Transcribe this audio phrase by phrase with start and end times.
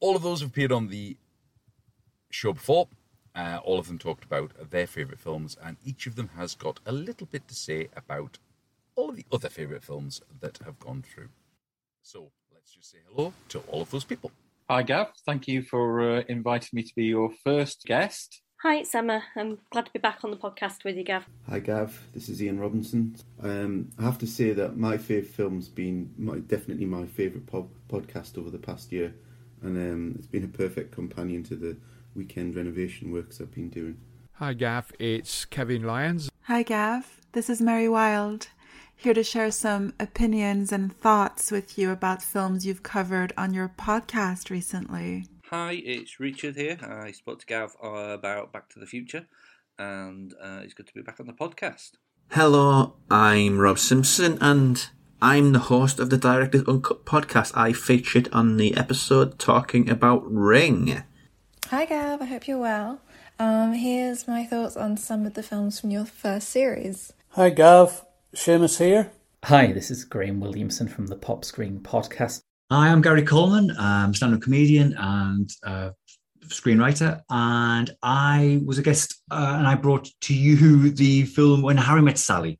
[0.00, 1.16] All of those have appeared on the
[2.30, 2.88] show before.
[3.34, 6.78] Uh, all of them talked about their favourite films, and each of them has got
[6.84, 8.38] a little bit to say about
[8.94, 11.30] all of the other favourite films that have gone through.
[12.02, 14.30] So let's just say hello to all of those people.
[14.72, 15.08] Hi, Gav.
[15.26, 18.40] Thank you for uh, inviting me to be your first guest.
[18.62, 19.22] Hi, it's Emma.
[19.36, 21.26] I'm glad to be back on the podcast with you, Gav.
[21.50, 22.06] Hi, Gav.
[22.14, 23.14] This is Ian Robinson.
[23.42, 27.68] Um, I have to say that my favourite film's been my, definitely my favourite po-
[27.90, 29.14] podcast over the past year,
[29.60, 31.76] and um, it's been a perfect companion to the
[32.16, 33.98] weekend renovation works I've been doing.
[34.36, 34.90] Hi, Gav.
[34.98, 36.30] It's Kevin Lyons.
[36.44, 37.20] Hi, Gav.
[37.32, 38.48] This is Mary Wild
[39.02, 43.68] here to share some opinions and thoughts with you about films you've covered on your
[43.68, 45.26] podcast recently.
[45.50, 46.78] Hi, it's Richard here.
[46.80, 49.26] I spoke to Gav uh, about Back to the Future,
[49.76, 51.92] and uh, it's good to be back on the podcast.
[52.30, 54.86] Hello, I'm Rob Simpson, and
[55.20, 57.50] I'm the host of the Director's Uncut podcast.
[57.56, 61.02] I featured on the episode talking about Ring.
[61.70, 62.22] Hi, Gav.
[62.22, 63.00] I hope you're well.
[63.40, 67.12] Um, here's my thoughts on some of the films from your first series.
[67.30, 68.04] Hi, Gav.
[68.34, 69.12] Seamus here.
[69.44, 72.40] Hi, this is Graham Williamson from the Pop Screen Podcast.
[72.70, 73.76] Hi, I'm Gary Coleman.
[73.78, 75.90] I'm stand-up comedian and uh,
[76.46, 81.76] screenwriter, and I was a guest, uh, and I brought to you the film When
[81.76, 82.58] Harry Met Sally.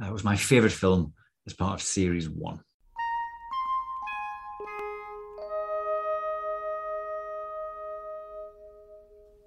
[0.00, 1.12] Uh, it was my favourite film
[1.48, 2.60] as part of Series One.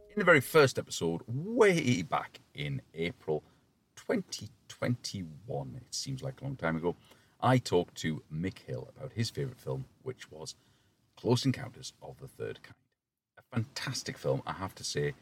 [0.10, 3.46] In the very first episode, way back in April
[3.96, 6.96] 2021, it seems like a long time ago,
[7.42, 10.56] I talked to Mick Hill about his favourite film, which was
[11.16, 12.76] Close Encounters of the Third Kind.
[13.38, 15.14] A fantastic film, I have to say.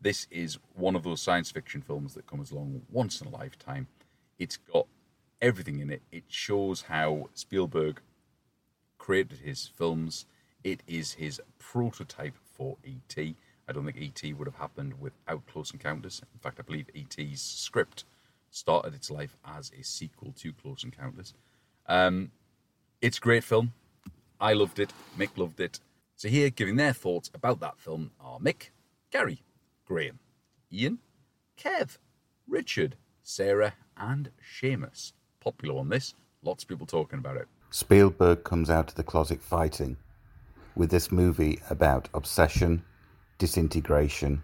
[0.00, 3.86] This is one of those science fiction films that comes along once in a lifetime.
[4.38, 4.86] It's got
[5.40, 6.02] everything in it.
[6.10, 8.00] It shows how Spielberg
[8.98, 10.26] created his films.
[10.64, 13.36] It is his prototype for E.T.
[13.68, 14.32] I don't think E.T.
[14.34, 16.22] would have happened without Close Encounters.
[16.34, 18.04] In fact, I believe E.T.'s script
[18.50, 21.34] started its life as a sequel to Close Encounters.
[21.86, 22.32] Um,
[23.00, 23.72] it's a great film.
[24.40, 24.92] I loved it.
[25.18, 25.80] Mick loved it.
[26.16, 28.70] So here, giving their thoughts about that film are Mick,
[29.10, 29.42] Gary,
[29.86, 30.18] Graham,
[30.72, 30.98] Ian,
[31.58, 31.98] Kev,
[32.48, 35.12] Richard, Sarah, and Seamus.
[35.40, 36.14] Popular on this.
[36.42, 37.48] Lots of people talking about it.
[37.70, 39.96] Spielberg comes out of the closet fighting
[40.74, 42.82] with this movie about obsession,
[43.40, 44.40] disintegration,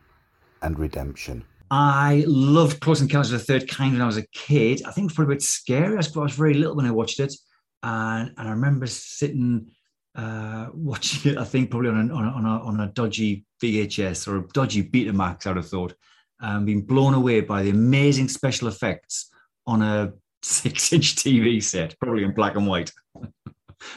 [0.63, 1.45] and redemption.
[1.71, 4.83] I loved Close Encounters of the Third Kind when I was a kid.
[4.85, 5.95] I think it was probably a bit scary.
[5.95, 7.35] I was, very little when I watched it.
[7.83, 9.71] And, and I remember sitting
[10.17, 14.39] uh, watching it, I think probably on a, on, a, on a dodgy VHS or
[14.39, 15.95] a dodgy Betamax, I would have thought,
[16.41, 19.31] and um, being blown away by the amazing special effects
[19.67, 20.13] on a
[20.43, 22.93] six inch TV set, probably in black and white.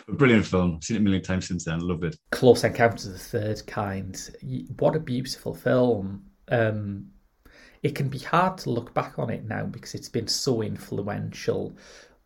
[0.07, 0.75] a brilliant film.
[0.75, 1.79] I've seen it a million times since then.
[1.79, 2.17] Loved it.
[2.31, 4.29] Close Encounters of the Third Kind.
[4.77, 6.23] What a beautiful film.
[6.49, 7.07] Um,
[7.81, 11.77] it can be hard to look back on it now because it's been so influential.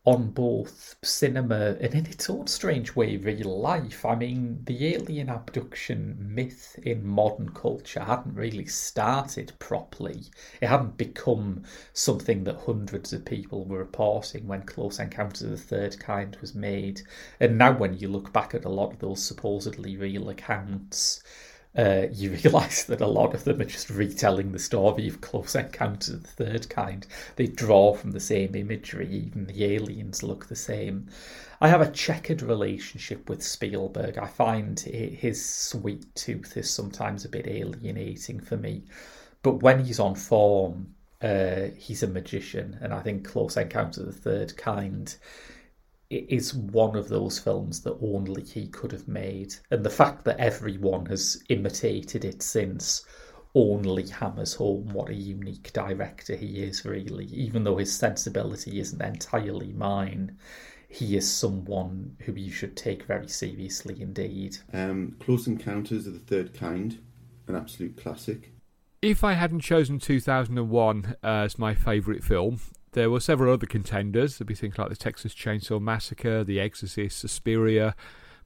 [0.05, 4.03] On both cinema and in its own strange way, real life.
[4.03, 10.25] I mean, the alien abduction myth in modern culture hadn't really started properly.
[10.59, 11.63] It hadn't become
[11.93, 16.53] something that hundreds of people were reporting when Close Encounters of the Third Kind was
[16.53, 17.01] made.
[17.39, 21.23] And now, when you look back at a lot of those supposedly real accounts,
[21.77, 25.55] uh, you realise that a lot of them are just retelling the story of Close
[25.55, 27.07] Encounters of the Third Kind.
[27.35, 31.09] They draw from the same imagery, even the aliens look the same.
[31.61, 34.17] I have a checkered relationship with Spielberg.
[34.17, 38.83] I find his sweet tooth is sometimes a bit alienating for me.
[39.43, 44.05] But when he's on form, uh, he's a magician, and I think Close Encounters of
[44.07, 45.15] the Third Kind
[46.13, 49.55] it is one of those films that only he could have made.
[49.71, 53.05] And the fact that everyone has imitated it since
[53.55, 57.25] only hammers home what a unique director he is, really.
[57.25, 60.37] Even though his sensibility isn't entirely mine,
[60.87, 64.57] he is someone who you should take very seriously indeed.
[64.71, 66.99] Um, Close Encounters of the Third Kind,
[67.47, 68.51] an absolute classic.
[69.01, 72.59] If I hadn't chosen 2001 as my favourite film,
[72.93, 74.37] there were several other contenders.
[74.37, 77.95] There'd be things like the Texas Chainsaw Massacre, The Exorcist, Suspiria,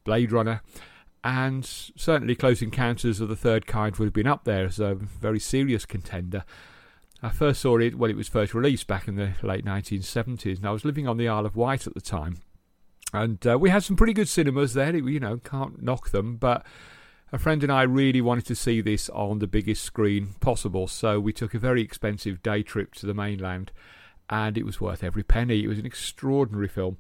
[0.03, 0.61] Blade Runner,
[1.23, 4.95] and certainly Close Encounters of the Third Kind would have been up there as a
[4.95, 6.43] very serious contender.
[7.21, 10.65] I first saw it when it was first released back in the late 1970s, and
[10.65, 12.37] I was living on the Isle of Wight at the time.
[13.13, 16.65] And uh, we had some pretty good cinemas there, you know, can't knock them, but
[17.31, 21.19] a friend and I really wanted to see this on the biggest screen possible, so
[21.19, 23.71] we took a very expensive day trip to the mainland
[24.29, 25.63] and it was worth every penny.
[25.63, 26.97] It was an extraordinary film.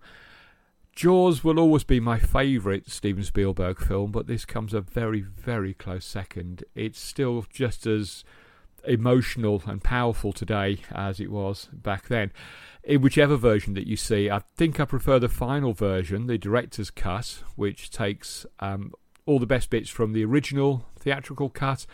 [0.95, 5.73] Jaws will always be my favourite Steven Spielberg film, but this comes a very, very
[5.73, 6.63] close second.
[6.73, 8.23] It's still just as
[8.83, 12.31] emotional and powerful today as it was back then.
[12.83, 16.89] In whichever version that you see, I think I prefer the final version, the director's
[16.89, 18.93] cut, which takes um,
[19.25, 21.85] all the best bits from the original theatrical cut,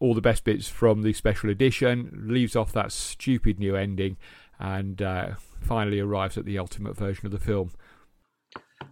[0.00, 4.16] all the best bits from the special edition, leaves off that stupid new ending,
[4.58, 5.30] and uh,
[5.60, 7.70] finally arrives at the ultimate version of the film.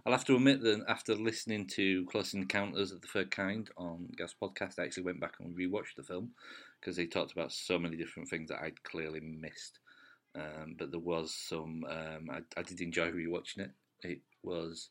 [0.05, 4.09] I'll have to admit that after listening to Close Encounters of the Third Kind on
[4.17, 6.31] Gav's Podcast, I actually went back and rewatched the film
[6.79, 9.79] because they talked about so many different things that I'd clearly missed.
[10.35, 13.71] Um, but there was some, um, I, I, did enjoy rewatching it.
[14.03, 14.89] It was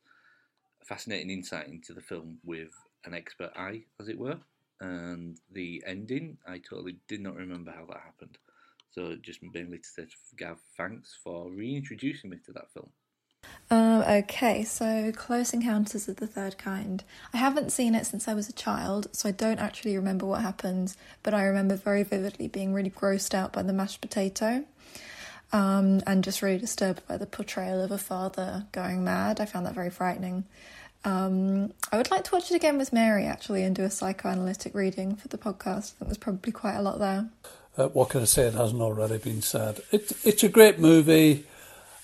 [0.83, 2.73] a fascinating insight into the film with
[3.05, 4.39] an expert eye, as it were.
[4.81, 8.39] And the ending, I totally did not remember how that happened.
[8.91, 10.07] So just mainly to say,
[10.37, 12.91] Gav, thanks for reintroducing me to that film.
[13.71, 17.05] Um, okay, so Close Encounters of the Third Kind.
[17.33, 20.43] I haven't seen it since I was a child, so I don't actually remember what
[20.43, 24.65] happens, but I remember very vividly being really grossed out by the mashed potato
[25.53, 29.41] um, and just really disturbed by the portrayal of a father going mad.
[29.41, 30.45] I found that very frightening.
[31.07, 34.75] Um, I would like to watch it again with Mary actually and do a psychoanalytic
[34.75, 35.95] reading for the podcast.
[35.95, 37.29] I think there's probably quite a lot there.
[37.79, 38.49] Uh, what can I say?
[38.49, 39.81] It hasn't already been said.
[39.93, 41.47] It, it's a great movie.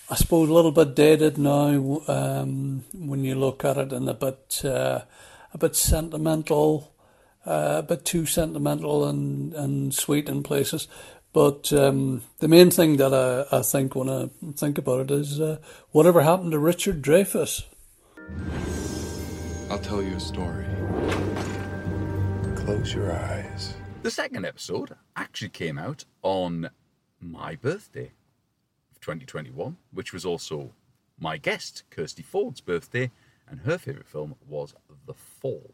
[0.08, 4.14] I suppose a little bit dated now um, when you look at it, and a
[4.14, 5.00] bit uh,
[5.52, 6.92] a bit sentimental,
[7.44, 10.86] uh, a bit too sentimental and, and sweet in places.
[11.32, 15.40] But um, the main thing that I, I think when I think about it is
[15.40, 15.58] uh,
[15.90, 17.64] whatever happened to Richard Dreyfuss.
[19.72, 20.66] I'll tell you a story.
[22.56, 23.72] Close your eyes.
[24.02, 26.68] The second episode actually came out on
[27.18, 28.12] my birthday
[28.90, 30.72] of 2021, which was also
[31.18, 33.10] my guest, Kirsty Ford's birthday,
[33.48, 34.74] and her favourite film was
[35.06, 35.70] The Fall.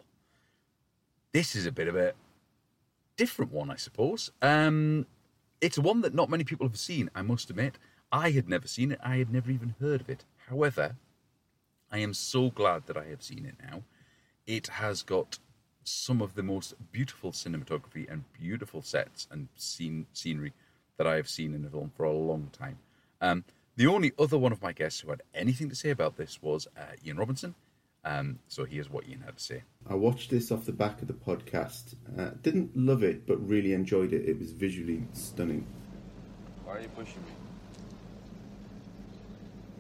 [1.33, 2.13] This is a bit of a
[3.17, 4.31] different one, I suppose.
[4.41, 5.07] Um,
[5.61, 7.81] it's one that not many people have seen, I must admit.
[8.13, 10.25] I had never seen it, I had never even heard of it.
[10.49, 10.95] However,
[11.91, 13.83] I am so glad that I have seen it now.
[14.47, 15.39] It has got
[15.85, 20.53] some of the most beautiful cinematography and beautiful sets and scene, scenery
[20.99, 22.79] that I have seen in a film for a long time.
[23.21, 23.45] Um,
[23.77, 26.67] the only other one of my guests who had anything to say about this was
[26.77, 27.55] uh, Ian Robinson.
[28.05, 29.63] Um, so here's what Ian had to say.
[29.89, 31.95] I watched this off the back of the podcast.
[32.19, 34.29] Uh, didn't love it, but really enjoyed it.
[34.29, 35.67] It was visually stunning.
[36.65, 37.31] Why are you pushing me?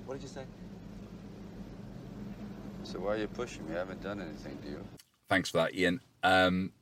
[0.06, 0.44] What did you say?
[2.88, 3.74] So why are you pushing me?
[3.74, 4.84] I haven't done anything to you.
[5.28, 6.00] Thanks for that, Ian.
[6.22, 6.72] Um,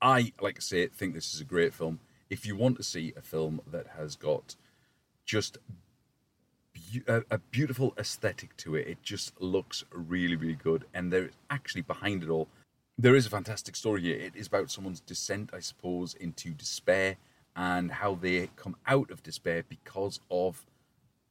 [0.00, 1.98] I, like I say, think this is a great film.
[2.30, 4.54] If you want to see a film that has got
[5.24, 5.58] just
[6.72, 10.84] be- a, a beautiful aesthetic to it, it just looks really, really good.
[10.94, 12.46] And there, actually, behind it all,
[12.96, 14.20] there is a fantastic story here.
[14.20, 17.16] It is about someone's descent, I suppose, into despair
[17.56, 20.64] and how they come out of despair because of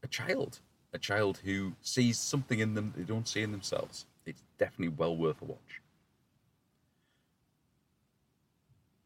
[0.03, 0.59] a child.
[0.93, 4.05] A child who sees something in them they don't see in themselves.
[4.25, 5.81] It's definitely well worth a watch.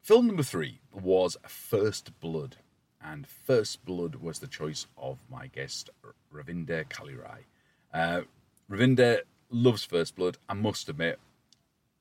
[0.02, 2.58] Film number three was First Blood,
[3.02, 5.90] and First Blood was the choice of my guest,
[6.34, 7.46] Ravinder Kalirai.
[7.94, 8.22] Uh,
[8.70, 10.38] Ravinder loves First Blood.
[10.50, 11.20] I must admit,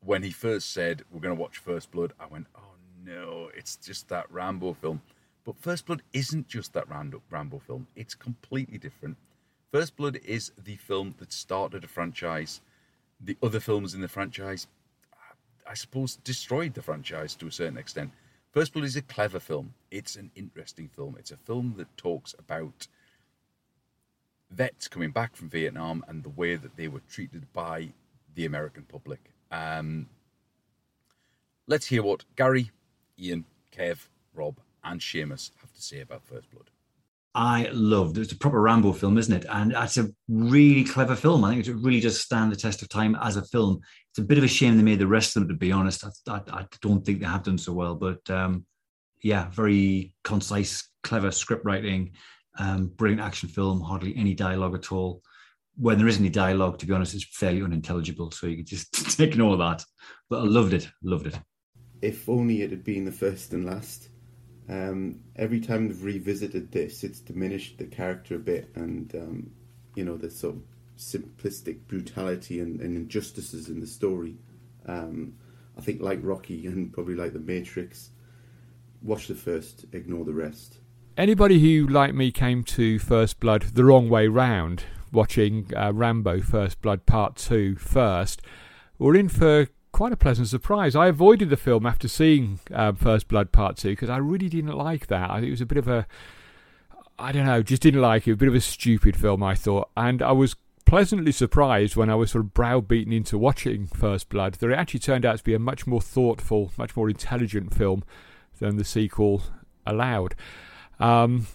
[0.00, 2.74] when he first said we're going to watch First Blood, I went, "Oh
[3.04, 5.02] no, it's just that Rambo film."
[5.44, 7.86] But First Blood isn't just that Rambo, Rambo film.
[7.94, 9.16] It's completely different.
[9.72, 12.60] First Blood is the film that started a franchise.
[13.18, 14.66] The other films in the franchise,
[15.66, 18.10] I suppose, destroyed the franchise to a certain extent.
[18.50, 19.72] First Blood is a clever film.
[19.90, 21.16] It's an interesting film.
[21.18, 22.86] It's a film that talks about
[24.50, 27.94] vets coming back from Vietnam and the way that they were treated by
[28.34, 29.20] the American public.
[29.50, 30.06] Um,
[31.66, 32.72] let's hear what Gary,
[33.18, 36.71] Ian, Kev, Rob, and Seamus have to say about First Blood.
[37.34, 38.18] I loved.
[38.18, 38.22] It.
[38.22, 39.46] It's a proper Rambo film, isn't it?
[39.48, 41.44] And it's a really clever film.
[41.44, 43.80] I think it really does stand the test of time as a film.
[44.10, 45.48] It's a bit of a shame they made the rest of them.
[45.48, 47.94] To be honest, I, I, I don't think they have done so well.
[47.94, 48.66] But um,
[49.22, 52.12] yeah, very concise, clever script writing,
[52.58, 53.80] um, brilliant action film.
[53.80, 55.22] Hardly any dialogue at all.
[55.76, 58.30] When there is any dialogue, to be honest, it's fairly unintelligible.
[58.30, 59.82] So you can just ignore that.
[60.28, 60.86] But I loved it.
[61.02, 61.38] Loved it.
[62.02, 64.10] If only it had been the first and last.
[64.72, 69.50] Um, every time they've revisited this, it's diminished the character a bit, and um,
[69.94, 70.62] you know the sort of
[70.96, 74.36] simplistic brutality and, and injustices in the story.
[74.86, 75.34] Um,
[75.76, 78.10] I think, like Rocky and probably like The Matrix,
[79.02, 80.78] watch the first, ignore the rest.
[81.18, 86.40] Anybody who, like me, came to First Blood the wrong way round, watching uh, Rambo
[86.40, 88.40] First Blood Part 2 first,
[88.98, 90.96] were in for quite a pleasant surprise.
[90.96, 94.76] I avoided the film after seeing um, First Blood Part 2 because I really didn't
[94.76, 95.30] like that.
[95.30, 96.06] I think it was a bit of a.
[97.18, 98.32] I don't know, just didn't like it.
[98.32, 99.90] A bit of a stupid film, I thought.
[99.96, 100.56] And I was
[100.86, 105.00] pleasantly surprised when I was sort of browbeaten into watching First Blood that it actually
[105.00, 108.02] turned out to be a much more thoughtful, much more intelligent film
[108.58, 109.42] than the sequel
[109.86, 110.34] allowed.
[110.98, 111.46] Um,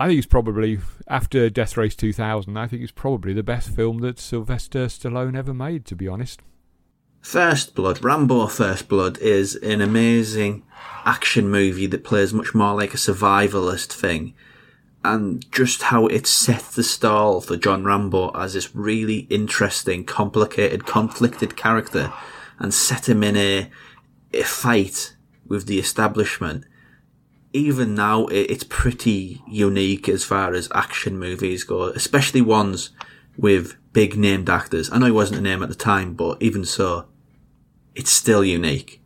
[0.00, 3.98] I think it's probably, after Death Race 2000, I think it's probably the best film
[3.98, 6.40] that Sylvester Stallone ever made, to be honest.
[7.24, 10.62] First Blood, Rambo First Blood, is an amazing
[11.06, 14.34] action movie that plays much more like a survivalist thing.
[15.02, 20.84] And just how it set the stall for John Rambo as this really interesting, complicated,
[20.84, 22.12] conflicted character
[22.58, 23.70] and set him in a,
[24.34, 25.16] a fight
[25.46, 26.66] with the establishment.
[27.54, 32.90] Even now, it's pretty unique as far as action movies go, especially ones
[33.36, 34.92] with big named actors.
[34.92, 37.06] I know he wasn't a name at the time, but even so,
[37.94, 39.00] it's still unique.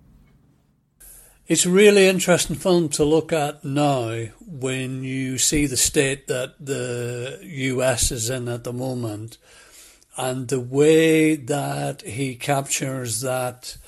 [1.47, 6.55] It's a really interesting film to look at now when you see the state that
[6.61, 9.39] the US is in at the moment
[10.19, 13.79] and the way that he captures that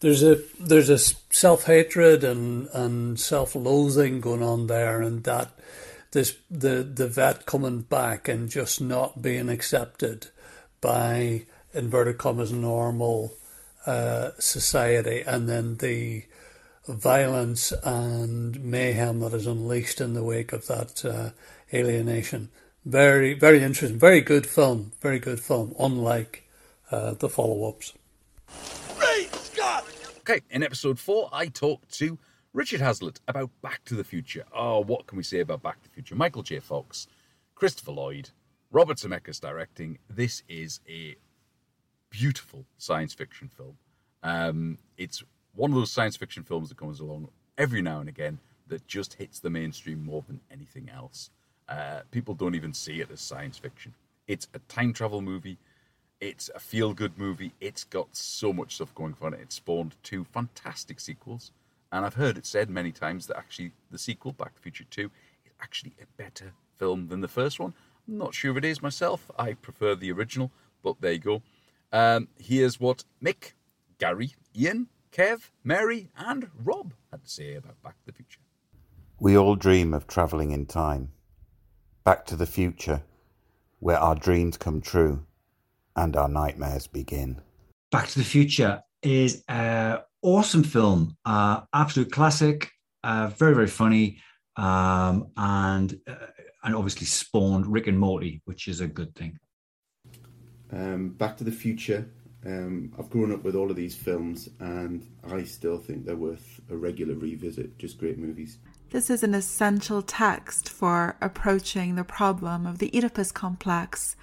[0.00, 5.50] there's a there's a self-hatred and and self-loathing going on there and that
[6.12, 10.28] this the the vet coming back and just not being accepted
[10.80, 13.34] by inverted commas normal
[13.86, 16.24] uh, society and then the
[16.88, 21.30] violence and mayhem that is unleashed in the wake of that uh,
[21.72, 22.50] alienation.
[22.84, 23.98] Very, very interesting.
[23.98, 24.92] Very good film.
[25.00, 25.74] Very good film.
[25.78, 26.48] Unlike
[26.90, 27.92] uh, the follow-ups.
[28.98, 29.84] Great Scott!
[30.20, 32.18] Okay, in episode four, I talked to
[32.52, 34.44] Richard Haslett about Back to the Future.
[34.54, 36.14] Oh, what can we say about Back to the Future?
[36.14, 36.58] Michael J.
[36.58, 37.06] Fox,
[37.54, 38.30] Christopher Lloyd,
[38.72, 39.98] Robert Zemeckis directing.
[40.08, 41.16] This is a
[42.10, 43.76] beautiful science fiction film.
[44.22, 45.22] Um, it's
[45.54, 48.38] one of those science fiction films that comes along every now and again
[48.68, 51.30] that just hits the mainstream more than anything else.
[51.68, 53.94] Uh, people don't even see it as science fiction.
[54.26, 55.58] It's a time travel movie.
[56.20, 57.52] It's a feel good movie.
[57.60, 59.40] It's got so much stuff going for it.
[59.40, 61.52] It spawned two fantastic sequels.
[61.92, 64.84] And I've heard it said many times that actually the sequel, Back to the Future
[64.90, 65.10] 2,
[65.46, 67.74] is actually a better film than the first one.
[68.06, 69.30] I'm not sure if it is myself.
[69.38, 70.50] I prefer the original,
[70.82, 71.42] but there you go.
[71.92, 73.52] Um, here's what Mick,
[73.98, 78.40] Gary, Ian, Kev, Mary, and Rob had to say about Back to the Future.
[79.18, 81.10] We all dream of travelling in time.
[82.04, 83.02] Back to the future,
[83.80, 85.26] where our dreams come true
[85.96, 87.40] and our nightmares begin.
[87.90, 92.70] Back to the Future is an awesome film, uh, absolute classic,
[93.02, 94.18] uh, very very funny,
[94.56, 96.14] um, and uh,
[96.62, 99.38] and obviously spawned Rick and Morty, which is a good thing.
[100.72, 102.08] Um, Back to the Future.
[102.46, 106.60] Um, I've grown up with all of these films, and I still think they're worth
[106.70, 107.76] a regular revisit.
[107.78, 108.58] Just great movies.
[108.90, 114.16] This is an essential text for approaching the problem of the Oedipus complex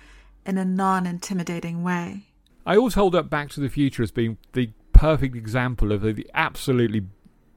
[0.46, 2.24] in a non intimidating way.
[2.66, 6.30] I always hold up Back to the Future as being the perfect example of the
[6.34, 7.06] absolutely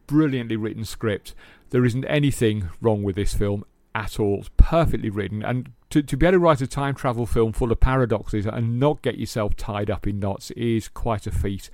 [0.06, 1.34] brilliantly written script.
[1.70, 4.40] There isn't anything wrong with this film at all.
[4.40, 5.42] It's perfectly written.
[5.42, 8.78] And to, to be able to write a time travel film full of paradoxes and
[8.78, 11.70] not get yourself tied up in knots is quite a feat.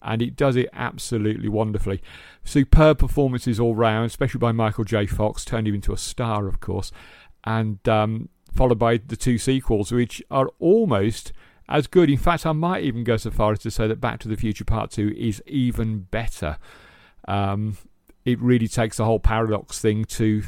[0.00, 2.00] And it does it absolutely wonderfully.
[2.44, 5.06] Superb performances all round, especially by Michael J.
[5.06, 6.92] Fox, turned him into a star, of course.
[7.44, 11.32] And um, followed by the two sequels, which are almost
[11.68, 12.08] as good.
[12.08, 14.36] In fact, I might even go so far as to say that Back to the
[14.36, 16.58] Future Part 2 is even better.
[17.26, 17.76] Um,
[18.24, 20.42] it really takes the whole paradox thing to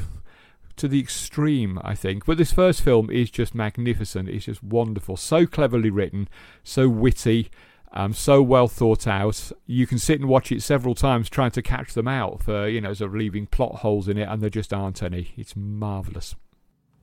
[0.81, 2.25] to the extreme, I think.
[2.25, 4.27] But this first film is just magnificent.
[4.27, 5.15] It's just wonderful.
[5.15, 6.27] So cleverly written,
[6.63, 7.49] so witty,
[7.93, 9.51] um, so well thought out.
[9.67, 12.81] You can sit and watch it several times trying to catch them out for, you
[12.81, 15.33] know, sort of leaving plot holes in it, and there just aren't any.
[15.37, 16.35] It's marvellous.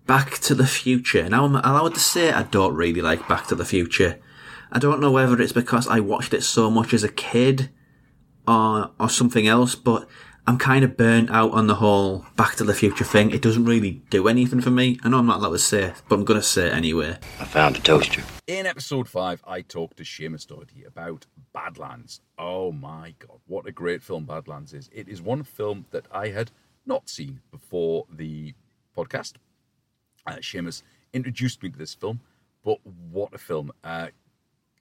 [0.07, 1.29] Back to the Future.
[1.29, 4.19] Now I'm allowed to say I don't really like Back to the Future.
[4.73, 7.71] I don't know whether it's because I watched it so much as a kid
[8.47, 10.09] or or something else, but
[10.49, 13.33] I'm kind of burnt out on the whole Back to the Future thing.
[13.33, 14.99] It doesn't really do anything for me.
[15.05, 17.19] I know I'm not allowed to say it, but I'm going to say it anyway.
[17.39, 18.23] I found a toaster.
[18.47, 22.23] In episode 5, I talked to Seamus Doherty about Badlands.
[22.39, 24.89] Oh my god, what a great film Badlands is.
[24.91, 26.51] It is one film that I had
[26.87, 28.55] not seen before the
[28.97, 29.35] podcast.
[30.27, 30.81] Uh, Seamus
[31.13, 32.21] introduced me to this film,
[32.65, 33.71] but what a film.
[33.85, 34.07] Uh,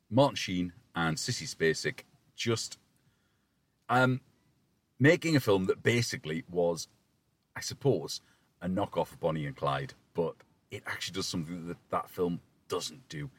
[0.09, 2.03] Martin Sheen and Sissy Spacek
[2.37, 2.77] just
[3.89, 4.21] um,
[4.99, 6.87] making a film that basically was,
[7.55, 8.21] I suppose,
[8.61, 10.35] a knockoff of Bonnie and Clyde, but
[10.71, 13.29] it actually does something that that film doesn't do.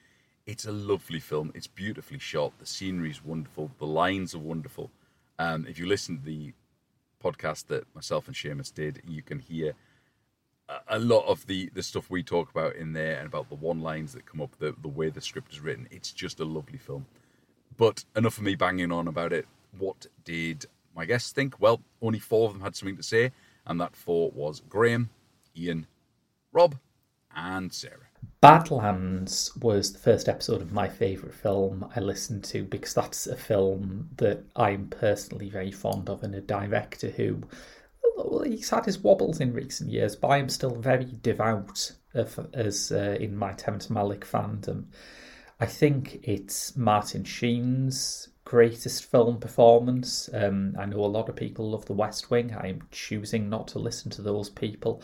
[0.47, 1.53] It's a lovely film.
[1.55, 2.53] It's beautifully shot.
[2.59, 3.71] The scenery is wonderful.
[3.79, 4.91] The lines are wonderful.
[5.39, 6.55] Um, if you listen to the
[7.23, 9.75] podcast that myself and Seamus did, you can hear
[10.87, 13.81] a lot of the the stuff we talk about in there and about the one
[13.81, 15.89] lines that come up, the the way the script is written.
[15.91, 17.07] It's just a lovely film.
[17.77, 19.47] But enough of me banging on about it.
[19.77, 20.67] What did
[20.99, 21.61] my guests think?
[21.61, 23.31] Well, only four of them had something to say,
[23.65, 25.11] and that four was Graham,
[25.57, 25.87] Ian,
[26.53, 26.75] Rob,
[27.35, 28.09] and Sarah.
[28.41, 33.37] Badlands was the first episode of my favourite film I listened to because that's a
[33.37, 37.43] film that I'm personally very fond of and a director who
[38.17, 42.49] well, he's had his wobbles in recent years, but I am still very devout of,
[42.55, 44.87] as uh, in my Terrence Malick fandom.
[45.61, 50.31] I think it's Martin Sheen's greatest film performance.
[50.33, 52.57] Um, I know a lot of people love The West Wing.
[52.59, 55.03] I'm choosing not to listen to those people.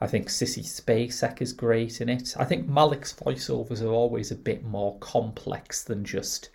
[0.00, 2.34] I think Sissy Spacek is great in it.
[2.38, 6.48] I think Malick's voiceovers are always a bit more complex than just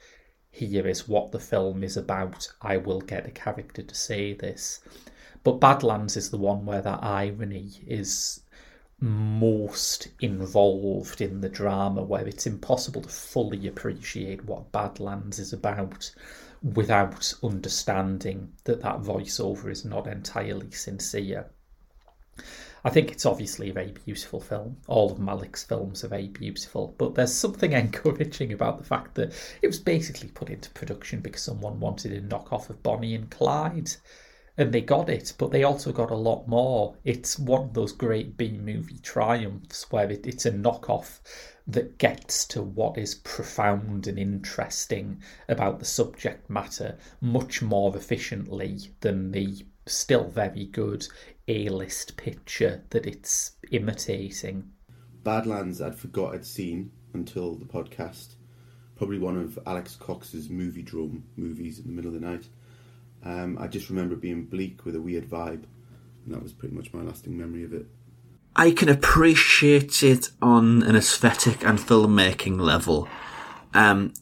[0.49, 2.51] here is what the film is about.
[2.59, 4.79] I will get a character to say this.
[5.43, 8.41] But Badlands is the one where that irony is
[9.01, 16.13] most involved in the drama, where it's impossible to fully appreciate what Badlands is about
[16.61, 21.47] without understanding that that voiceover is not entirely sincere.
[22.83, 24.77] I think it's obviously a very beautiful film.
[24.87, 29.33] All of Malick's films are very beautiful, but there's something encouraging about the fact that
[29.61, 33.91] it was basically put into production because someone wanted a knockoff of Bonnie and Clyde
[34.57, 36.95] and they got it, but they also got a lot more.
[37.03, 41.19] It's one of those great B movie triumphs where it, it's a knockoff
[41.67, 48.79] that gets to what is profound and interesting about the subject matter much more efficiently
[48.99, 51.07] than the still very good
[51.47, 54.69] A list picture that it's imitating.
[55.23, 58.35] Badlands, I'd forgot I'd seen until the podcast.
[58.95, 62.47] Probably one of Alex Cox's Moviedrome movies in the middle of the night.
[63.23, 65.63] Um, I just remember it being bleak with a weird vibe,
[66.25, 67.85] and that was pretty much my lasting memory of it.
[68.55, 73.07] I can appreciate it on an aesthetic and filmmaking level.
[73.73, 74.13] Um,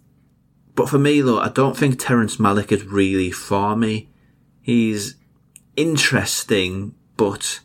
[0.75, 4.09] but for me, though, I don't think Terrence Malick is really for me.
[4.61, 5.15] He's
[5.75, 7.61] interesting, but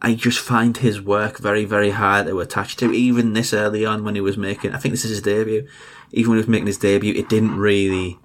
[0.00, 2.92] I just find his work very, very hard to attach to.
[2.92, 5.66] Even this early on when he was making, I think this is his debut.
[6.12, 8.18] Even when he was making his debut, it didn't really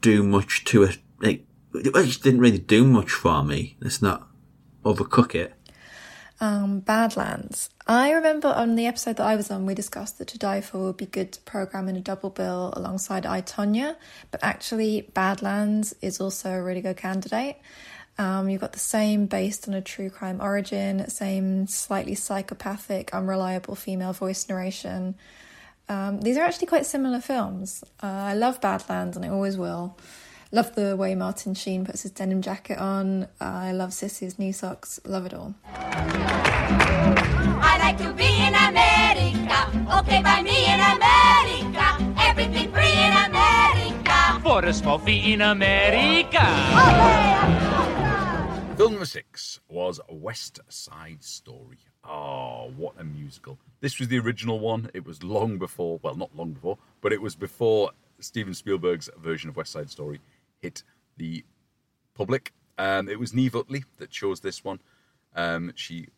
[0.00, 0.98] do much to it.
[1.20, 3.76] Like, it just didn't really do much for me.
[3.80, 4.28] Let's not
[4.84, 5.54] overcook it.
[6.40, 7.70] Um, Badlands.
[7.86, 10.78] I remember on the episode that I was on, we discussed that To Die For
[10.78, 13.96] would be good to program in a double bill alongside I, Tonya,
[14.30, 17.56] but actually, Badlands is also a really good candidate.
[18.18, 23.74] Um, you've got the same based on a true crime origin, same slightly psychopathic, unreliable
[23.74, 25.16] female voice narration.
[25.88, 27.84] Um, these are actually quite similar films.
[28.02, 29.98] Uh, I love Badlands and I always will.
[30.54, 33.26] Love the way Martin Sheen puts his denim jacket on.
[33.40, 35.00] I love Sissy's new socks.
[35.04, 35.52] Love it all.
[35.66, 39.66] I like to be in America.
[39.98, 41.98] Okay by me in America.
[42.20, 44.40] Everything free in America.
[44.44, 46.46] For a small fee in America.
[48.76, 51.78] Film number six was West Side Story.
[52.04, 53.58] Oh, what a musical.
[53.80, 54.88] This was the original one.
[54.94, 57.90] It was long before, well, not long before, but it was before
[58.20, 60.20] Steven Spielberg's version of West Side Story
[60.64, 60.82] hit
[61.18, 61.44] the
[62.14, 62.52] public.
[62.78, 64.80] Um, it was Neve Utley that chose this one.
[65.36, 66.08] Um, she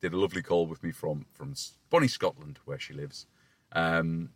[0.00, 1.54] did a lovely call with me from, from
[1.88, 3.26] Bonnie, Scotland, where she lives.
[3.72, 4.30] Um,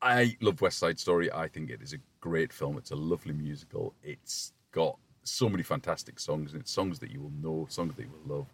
[0.00, 1.32] I love West Side Story.
[1.32, 2.78] I think it is a great film.
[2.78, 3.94] It's a lovely musical.
[4.02, 8.02] It's got so many fantastic songs, and it's songs that you will know, songs that
[8.02, 8.46] you will love.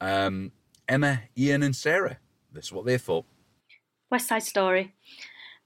[0.00, 0.52] Um,
[0.88, 2.18] Emma, Ian, and Sarah.
[2.52, 3.26] This is what they thought.
[4.10, 4.94] West Side Story.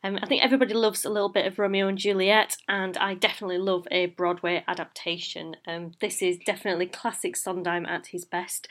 [0.04, 3.58] Um, I think everybody loves a little bit of Romeo and Juliet, and I definitely
[3.58, 5.56] love a Broadway adaptation.
[5.66, 8.66] Um, this is definitely classic Sondheim at his best.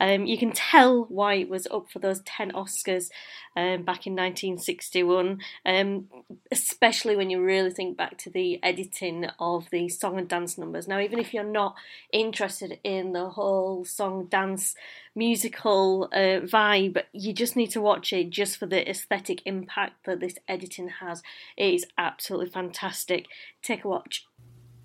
[0.00, 3.10] Um, you can tell why it was up for those 10 Oscars
[3.56, 6.06] um, back in 1961, um,
[6.50, 10.88] especially when you really think back to the editing of the song and dance numbers.
[10.88, 11.74] Now, even if you're not
[12.10, 14.74] interested in the whole song dance
[15.14, 20.20] musical uh, vibe, you just need to watch it just for the aesthetic impact that
[20.20, 21.22] this editing has.
[21.56, 23.26] It is absolutely fantastic.
[23.62, 24.26] Take a watch.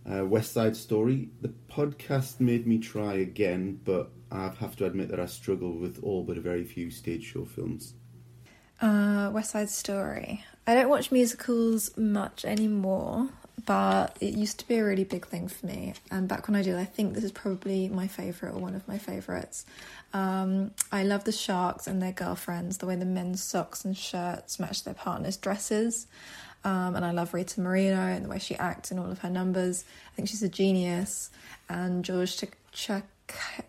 [0.10, 1.30] Uh, West Side Story.
[1.42, 6.04] The podcast made me try again, but I have to admit that I struggle with
[6.04, 7.96] all but a very few stage show films.
[8.82, 10.44] Uh, West Side Story.
[10.68, 13.30] I don't watch musicals much anymore,
[13.66, 15.94] but it used to be a really big thing for me.
[16.12, 18.88] And back when I did, I think this is probably my favourite or one of
[18.88, 19.66] my favourites.
[20.14, 24.60] Um, I love the sharks and their girlfriends, the way the men's socks and shirts
[24.60, 26.08] match their partners' dresses.
[26.64, 29.30] Um, and I love Rita Moreno and the way she acts in all of her
[29.30, 29.86] numbers.
[30.12, 31.30] I think she's a genius.
[31.70, 33.04] And George Ch- Ch-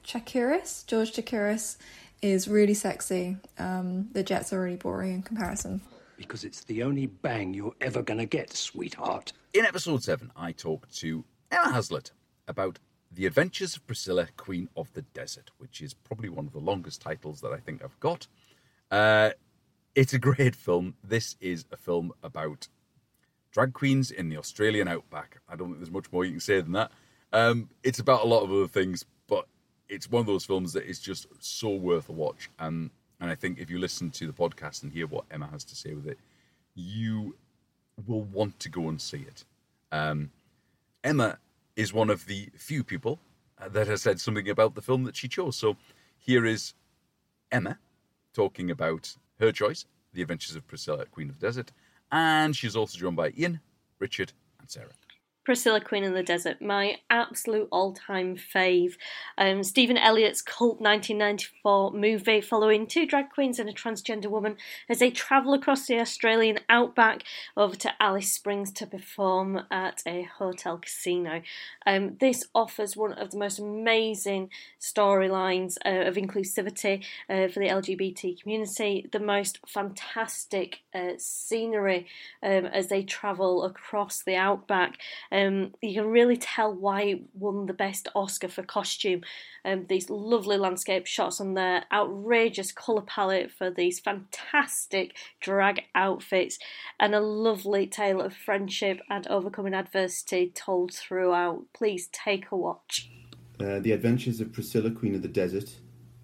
[0.04, 1.76] Chakiris, George Chakiris,
[2.22, 3.36] is really sexy.
[3.58, 5.82] Um, the Jets are really boring in comparison.
[6.16, 9.32] Because it's the only bang you're ever going to get, sweetheart.
[9.54, 12.10] In episode 7, I talk to Emma Haslett
[12.48, 12.78] about
[13.12, 17.02] The Adventures of Priscilla, Queen of the Desert, which is probably one of the longest
[17.02, 18.26] titles that I think I've got.
[18.90, 19.30] Uh,
[19.94, 20.94] it's a great film.
[21.02, 22.68] This is a film about
[23.50, 25.40] drag queens in the Australian outback.
[25.48, 26.92] I don't think there's much more you can say than that.
[27.32, 29.46] Um, it's about a lot of other things, but
[29.88, 32.50] it's one of those films that is just so worth a watch.
[32.58, 35.64] Um, and I think if you listen to the podcast and hear what Emma has
[35.64, 36.18] to say with it,
[36.74, 37.36] you
[38.06, 39.44] will want to go and see it.
[39.90, 40.30] Um,
[41.02, 41.38] Emma
[41.76, 43.18] is one of the few people
[43.60, 45.56] uh, that has said something about the film that she chose.
[45.56, 45.76] So
[46.18, 46.74] here is
[47.50, 47.78] Emma
[48.34, 51.72] talking about her choice, The Adventures of Priscilla, Queen of the Desert,
[52.12, 53.60] and she's also joined by Ian,
[53.98, 54.92] Richard, and Sarah.
[55.46, 58.94] Priscilla Queen in the Desert, my absolute all time fave.
[59.38, 64.56] Um, Stephan Elliott's cult 1994 movie following two drag queens and a transgender woman
[64.88, 67.22] as they travel across the Australian outback
[67.56, 71.42] over to Alice Springs to perform at a hotel casino.
[71.86, 77.68] Um, this offers one of the most amazing storylines uh, of inclusivity uh, for the
[77.68, 82.08] LGBT community, the most fantastic uh, scenery
[82.42, 84.98] um, as they travel across the outback.
[85.36, 89.20] Um, you can really tell why it won the best Oscar for costume.
[89.66, 96.58] Um, these lovely landscape shots on their outrageous colour palette for these fantastic drag outfits,
[96.98, 101.64] and a lovely tale of friendship and overcoming adversity told throughout.
[101.74, 103.10] Please take a watch.
[103.60, 105.70] Uh, the Adventures of Priscilla, Queen of the Desert.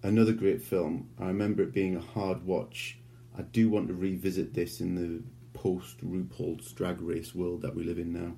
[0.01, 1.09] Another great film.
[1.19, 2.97] I remember it being a hard watch.
[3.37, 5.23] I do want to revisit this in the
[5.57, 8.33] post RuPaul's Drag Race world that we live in now.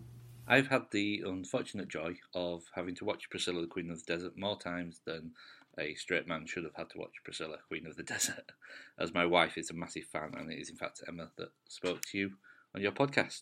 [0.47, 4.37] I've had the unfortunate joy of having to watch Priscilla, the Queen of the Desert,
[4.37, 5.31] more times than
[5.77, 8.51] a straight man should have had to watch Priscilla, Queen of the Desert,
[8.99, 12.01] as my wife is a massive fan, and it is in fact Emma that spoke
[12.05, 12.31] to you
[12.75, 13.41] on your podcast.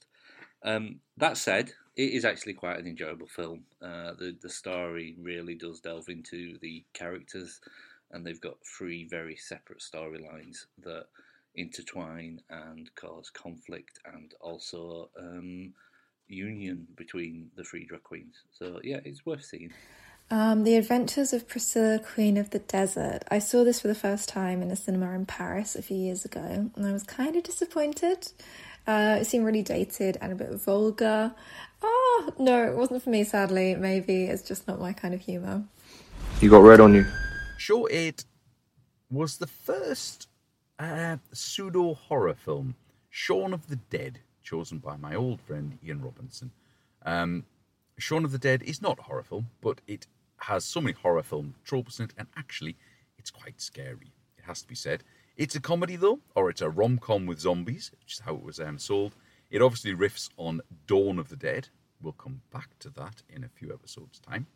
[0.63, 3.65] Um, that said, it is actually quite an enjoyable film.
[3.81, 7.59] Uh, the the story really does delve into the characters,
[8.11, 11.07] and they've got three very separate storylines that
[11.55, 15.73] intertwine and cause conflict, and also um,
[16.33, 18.35] union between the three drag queens.
[18.51, 19.71] So yeah, it's worth seeing.
[20.31, 23.23] Um, the Adventures of Priscilla, Queen of the Desert.
[23.29, 26.25] I saw this for the first time in a cinema in Paris a few years
[26.25, 28.31] ago, and I was kind of disappointed.
[28.87, 31.33] Uh, it seemed really dated and a bit vulgar.
[31.81, 33.75] Oh, no, it wasn't for me, sadly.
[33.75, 35.63] Maybe it's just not my kind of humour.
[36.41, 37.05] You got red on you.
[37.57, 38.25] Sure, it
[39.09, 40.27] was the first
[40.79, 42.75] uh, pseudo horror film,
[43.09, 46.51] Shaun of the Dead, chosen by my old friend Ian Robinson.
[47.05, 47.45] Um,
[47.97, 51.23] Shaun of the Dead is not a horror film, but it has so many horror
[51.23, 52.75] film tropes in it, and actually,
[53.17, 54.13] it's quite scary.
[54.37, 55.03] It has to be said.
[55.35, 58.43] It's a comedy, though, or it's a rom com with zombies, which is how it
[58.43, 59.15] was um, sold.
[59.49, 61.69] It obviously riffs on Dawn of the Dead.
[62.01, 64.47] We'll come back to that in a few episodes' time.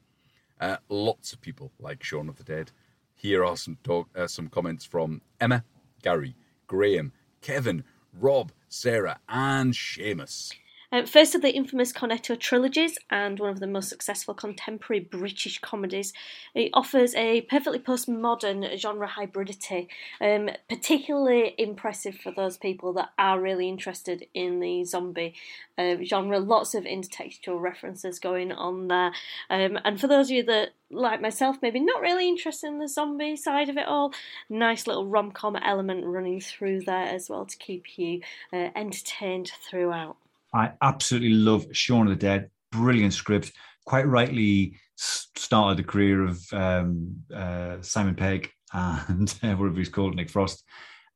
[0.59, 2.71] Uh, lots of people like Shaun of the Dead.
[3.13, 5.63] Here are some talk, uh, some comments from Emma,
[6.01, 6.35] Gary,
[6.67, 7.83] Graham, Kevin,
[8.19, 10.53] Rob, Sarah, and Seamus.
[10.89, 15.59] Uh, first of the infamous Cornetto trilogies and one of the most successful contemporary British
[15.59, 16.13] comedies,
[16.55, 19.87] it offers a perfectly postmodern genre hybridity,
[20.21, 25.35] um, particularly impressive for those people that are really interested in the zombie
[25.77, 26.39] uh, genre.
[26.39, 29.11] Lots of intertextual references going on there,
[29.49, 32.87] um, and for those of you that like myself, maybe not really interested in the
[32.87, 34.13] zombie side of it all.
[34.49, 38.21] Nice little rom com element running through there as well to keep you
[38.53, 40.15] uh, entertained throughout.
[40.53, 42.49] I absolutely love Shaun of the Dead.
[42.71, 43.51] Brilliant script.
[43.85, 50.29] Quite rightly started the career of um, uh, Simon Pegg and whatever he's called, Nick
[50.29, 50.63] Frost,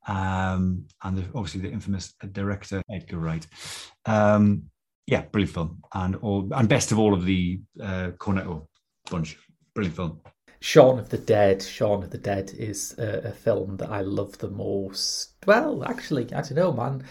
[0.08, 3.46] um, and the, obviously the infamous director Edgar Wright.
[4.06, 4.64] Um,
[5.06, 8.66] yeah, brilliant film, and all and best of all of the uh, Cornetto
[9.10, 9.36] bunch.
[9.74, 10.20] Brilliant film.
[10.60, 11.60] Shaun of the Dead.
[11.62, 15.34] Shaun of the Dead is a, a film that I love the most.
[15.44, 17.04] Well, actually, I don't know, man.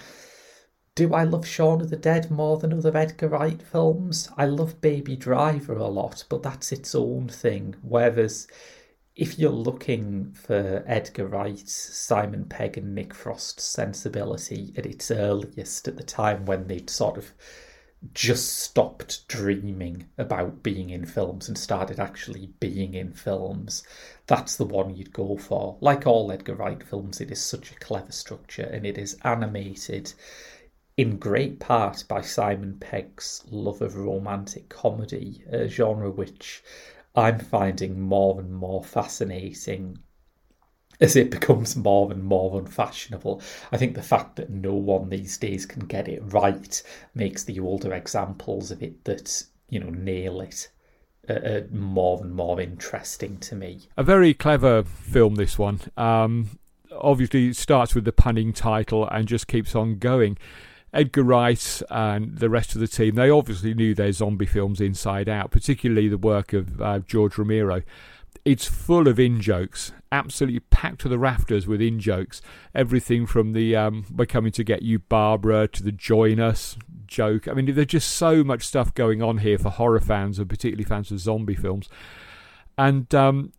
[0.94, 4.28] Do I love Shaun of the Dead more than other Edgar Wright films?
[4.36, 7.76] I love Baby Driver a lot, but that's its own thing.
[7.82, 8.46] Whereas
[9.16, 15.88] if you're looking for Edgar Wright's, Simon Pegg, and Nick Frost's sensibility at its earliest,
[15.88, 17.32] at the time when they'd sort of
[18.14, 23.84] just stopped dreaming about being in films and started actually being in films,
[24.28, 25.78] that's the one you'd go for.
[25.80, 30.14] Like all Edgar Wright films, it is such a clever structure and it is animated
[31.02, 36.64] in great part by Simon Pegg's love of romantic comedy, a genre which
[37.16, 39.98] I'm finding more and more fascinating
[41.00, 43.42] as it becomes more and more unfashionable.
[43.72, 46.84] I think the fact that no one these days can get it right
[47.16, 50.70] makes the older examples of it that, you know, nail it.
[51.30, 53.82] Uh, uh, more and more interesting to me.
[53.96, 55.80] A very clever film, this one.
[55.96, 56.60] Um,
[57.00, 60.38] obviously, it starts with the punning title and just keeps on going.
[60.94, 65.30] Edgar Wright and the rest of the team, they obviously knew their zombie films inside
[65.30, 67.82] out, particularly the work of uh, George Romero.
[68.44, 72.42] It's full of in jokes, absolutely packed to the rafters with in jokes.
[72.74, 77.48] Everything from the um, "We're coming to get you, Barbara" to the "Join us" joke.
[77.48, 80.86] I mean, there's just so much stuff going on here for horror fans and particularly
[80.86, 81.88] fans of zombie films.
[82.78, 83.52] And um,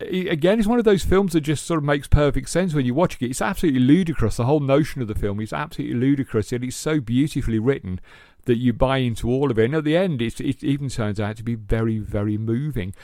[0.00, 2.94] again, it's one of those films that just sort of makes perfect sense when you're
[2.94, 3.30] watching it.
[3.30, 4.36] It's absolutely ludicrous.
[4.36, 8.00] The whole notion of the film is absolutely ludicrous, and it's so beautifully written
[8.44, 9.66] that you buy into all of it.
[9.66, 12.94] And at the end, it, it even turns out to be very, very moving.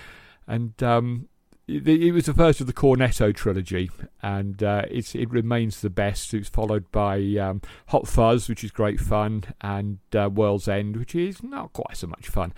[0.47, 1.29] And um,
[1.69, 3.91] it, it, was the first of the Cornetto trilogy,
[4.23, 6.33] and uh, it remains the best.
[6.33, 11.15] It's followed by um, Hot Fuzz, which is great fun, and uh, World's End, which
[11.15, 12.53] is not quite so much fun.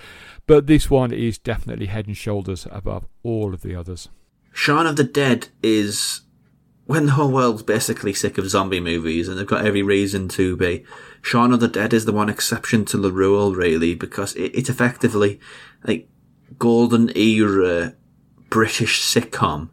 [0.46, 4.08] But this one is definitely head and shoulders above all of the others.
[4.58, 6.22] Shaun of the Dead is
[6.84, 10.56] when the whole world's basically sick of zombie movies and they've got every reason to
[10.56, 10.84] be.
[11.22, 14.68] Shaun of the Dead is the one exception to the rule, really, because it, it's
[14.68, 15.38] effectively
[15.84, 16.08] like
[16.58, 17.94] golden era
[18.50, 19.70] British sitcom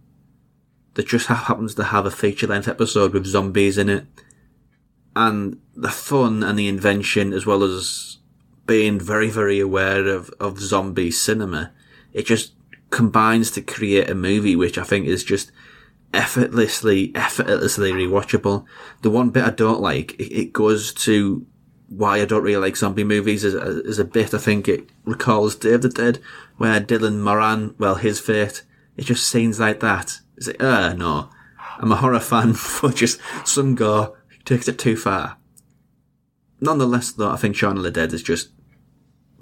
[0.93, 4.05] that just happens to have a feature length episode with zombies in it.
[5.15, 8.19] And the fun and the invention, as well as
[8.67, 11.73] being very, very aware of, of zombie cinema,
[12.13, 12.54] it just
[12.95, 15.51] combines to create a movie which I think is just
[16.13, 18.65] effortlessly, effortlessly rewatchable.
[19.01, 21.45] The one bit I don't like, it, goes to
[21.89, 24.33] why I don't really like zombie movies is, as a bit.
[24.33, 26.21] I think it recalls Day of the Dead,
[26.55, 28.63] where Dylan Moran, well, his fate,
[28.95, 30.19] it just scenes like that.
[30.37, 31.29] It's like, uh, no.
[31.77, 35.35] I'm a horror fan, but just some gore takes it too far.
[36.61, 38.51] Nonetheless, though, I think Shaun of the Dead is just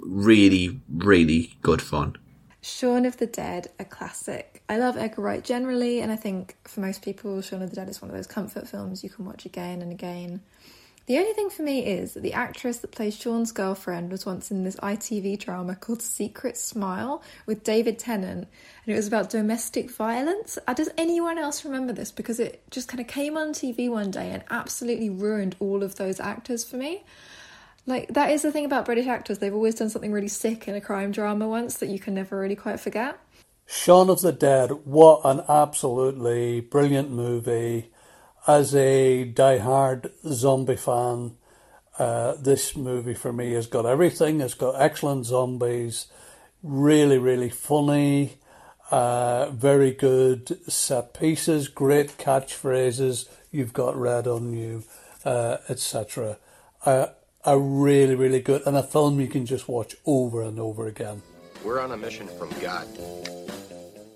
[0.00, 2.16] really, really good fun.
[2.64, 4.62] Shaun of the Dead, a classic.
[4.70, 7.90] I love Edgar Wright generally, and I think for most people, Shaun of the Dead
[7.90, 10.40] is one of those comfort films you can watch again and again.
[11.04, 14.50] The only thing for me is that the actress that plays Shaun's girlfriend was once
[14.50, 18.48] in this ITV drama called Secret Smile with David Tennant,
[18.86, 20.56] and it was about domestic violence.
[20.66, 22.10] Uh, does anyone else remember this?
[22.10, 25.96] Because it just kind of came on TV one day and absolutely ruined all of
[25.96, 27.04] those actors for me.
[27.86, 30.74] Like that is the thing about British actors; they've always done something really sick in
[30.74, 33.18] a crime drama once that you can never really quite forget.
[33.66, 37.90] Shaun of the Dead, what an absolutely brilliant movie.
[38.46, 41.36] As a die-hard zombie fan,
[41.98, 44.42] uh, this movie for me has got everything.
[44.42, 46.08] It's got excellent zombies,
[46.62, 48.34] really, really funny,
[48.90, 54.84] uh, very good set pieces, great catchphrases, You've Got Red on You,
[55.24, 56.36] uh, etc.
[57.46, 61.20] Are really, really good, and a film you can just watch over and over again.
[61.62, 62.88] We're on a mission from God.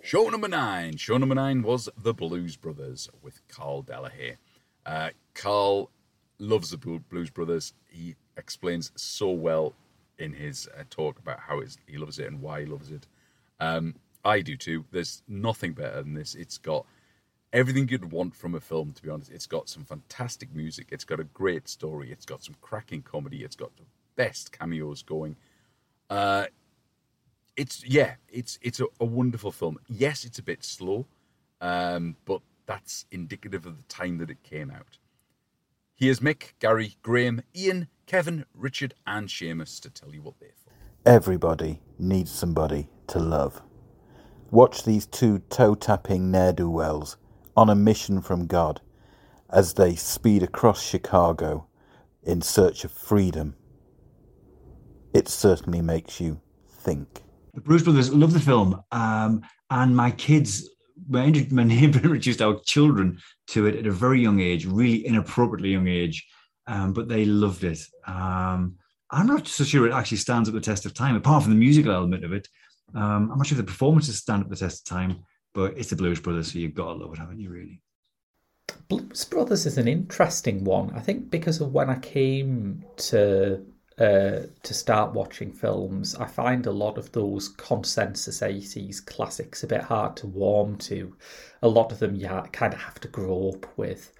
[0.02, 0.96] Show number nine.
[0.96, 4.38] Show number nine was The Blues Brothers with Carl Delahaye.
[4.86, 5.90] Uh, Carl
[6.38, 7.74] loves the Blues Brothers.
[7.90, 9.74] He explains so well
[10.18, 13.06] in his uh, talk about how it's, he loves it and why he loves it.
[13.60, 14.86] Um, I do too.
[14.90, 16.34] There's nothing better than this.
[16.34, 16.86] It's got
[17.52, 19.30] everything you'd want from a film, to be honest.
[19.30, 20.88] It's got some fantastic music.
[20.90, 22.10] It's got a great story.
[22.10, 23.44] It's got some cracking comedy.
[23.44, 23.84] It's got the
[24.16, 25.36] best cameos going.
[26.10, 26.46] Uh,
[27.56, 29.78] it's yeah, it's it's a, a wonderful film.
[29.88, 31.06] Yes, it's a bit slow,
[31.60, 34.98] um, but that's indicative of the time that it came out.
[35.94, 40.72] Here's Mick, Gary, Graham, Ian, Kevin, Richard, and Seamus to tell you what they're for.
[41.04, 43.60] Everybody needs somebody to love.
[44.50, 47.16] Watch these two toe tapping ne'er do wells
[47.58, 48.80] on a mission from God
[49.50, 51.66] as they speed across Chicago
[52.22, 53.56] in search of freedom.
[55.12, 56.40] It certainly makes you
[56.70, 57.24] think.
[57.54, 60.70] The Blues Brothers love the film, um, and my kids,
[61.08, 63.18] my, neighbor introduced our children
[63.48, 66.24] to it at a very young age, really inappropriately young age,
[66.68, 67.80] um, but they loved it.
[68.06, 68.76] Um,
[69.10, 71.58] I'm not so sure it actually stands up the test of time, apart from the
[71.58, 72.46] musical element of it.
[72.94, 75.24] Um, I'm not sure the performances stand up the test of time,
[75.58, 77.80] but it's the Blues Brothers, so you've got to love it, haven't you, really?
[78.86, 80.92] Blues Brothers is an interesting one.
[80.94, 83.66] I think because of when I came to
[83.98, 89.66] uh, to start watching films, I find a lot of those consensus 80s classics a
[89.66, 91.16] bit hard to warm to.
[91.62, 94.12] A lot of them you kind of have to grow up with.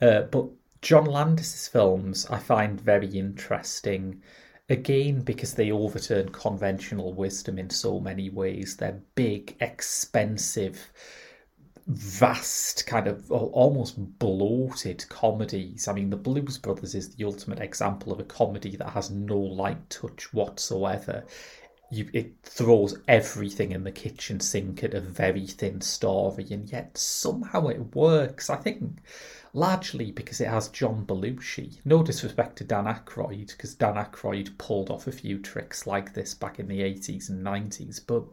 [0.00, 0.46] Uh, but
[0.82, 4.22] John Landis's films I find very interesting.
[4.68, 8.76] Again, because they overturn conventional wisdom in so many ways.
[8.76, 10.90] They're big, expensive,
[11.86, 15.86] vast, kind of almost bloated comedies.
[15.86, 19.38] I mean, The Blues Brothers is the ultimate example of a comedy that has no
[19.38, 21.24] light touch whatsoever.
[21.92, 26.98] You, it throws everything in the kitchen sink at a very thin story, and yet
[26.98, 28.50] somehow it works.
[28.50, 28.98] I think
[29.56, 31.78] largely because it has John Belushi.
[31.82, 36.34] No disrespect to Dan Aykroyd, because Dan Aykroyd pulled off a few tricks like this
[36.34, 38.24] back in the 80s and 90s, but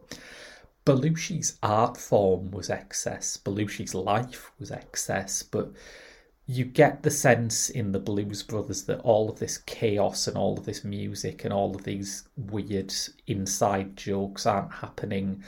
[0.84, 5.72] Belushi's art form was excess, Belushi's life was excess, but
[6.46, 10.58] you get the sense in the Blues Brothers that all of this chaos and all
[10.58, 12.92] of this music and all of these weird
[13.26, 15.42] inside jokes aren't happening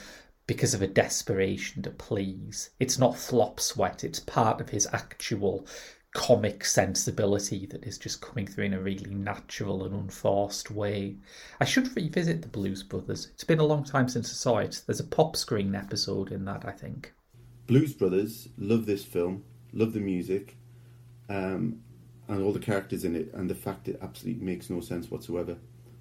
[0.46, 2.70] because of a desperation to please.
[2.78, 5.66] It's not flop sweat, it's part of his actual
[6.16, 11.16] comic sensibility that is just coming through in a really natural and unforced way.
[11.60, 13.28] I should revisit the Blues Brothers.
[13.34, 14.82] It's been a long time since I saw it.
[14.86, 17.12] There's a pop screen episode in that, I think.
[17.66, 20.56] Blues Brothers love this film, love the music,
[21.28, 21.80] um,
[22.28, 25.58] and all the characters in it, and the fact it absolutely makes no sense whatsoever.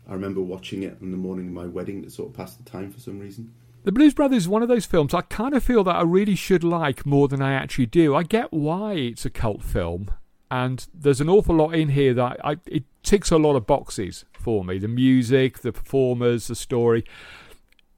[0.07, 2.69] I remember watching it on the morning of my wedding that sort of passed the
[2.69, 3.51] time for some reason.
[3.85, 6.33] The Blues Brothers is one of those films I kind of feel that I really
[6.33, 8.15] should like more than I actually do.
[8.15, 10.09] I get why it's a cult film,
[10.49, 14.25] and there's an awful lot in here that I, it ticks a lot of boxes
[14.33, 14.79] for me.
[14.79, 17.05] The music, the performers, the story.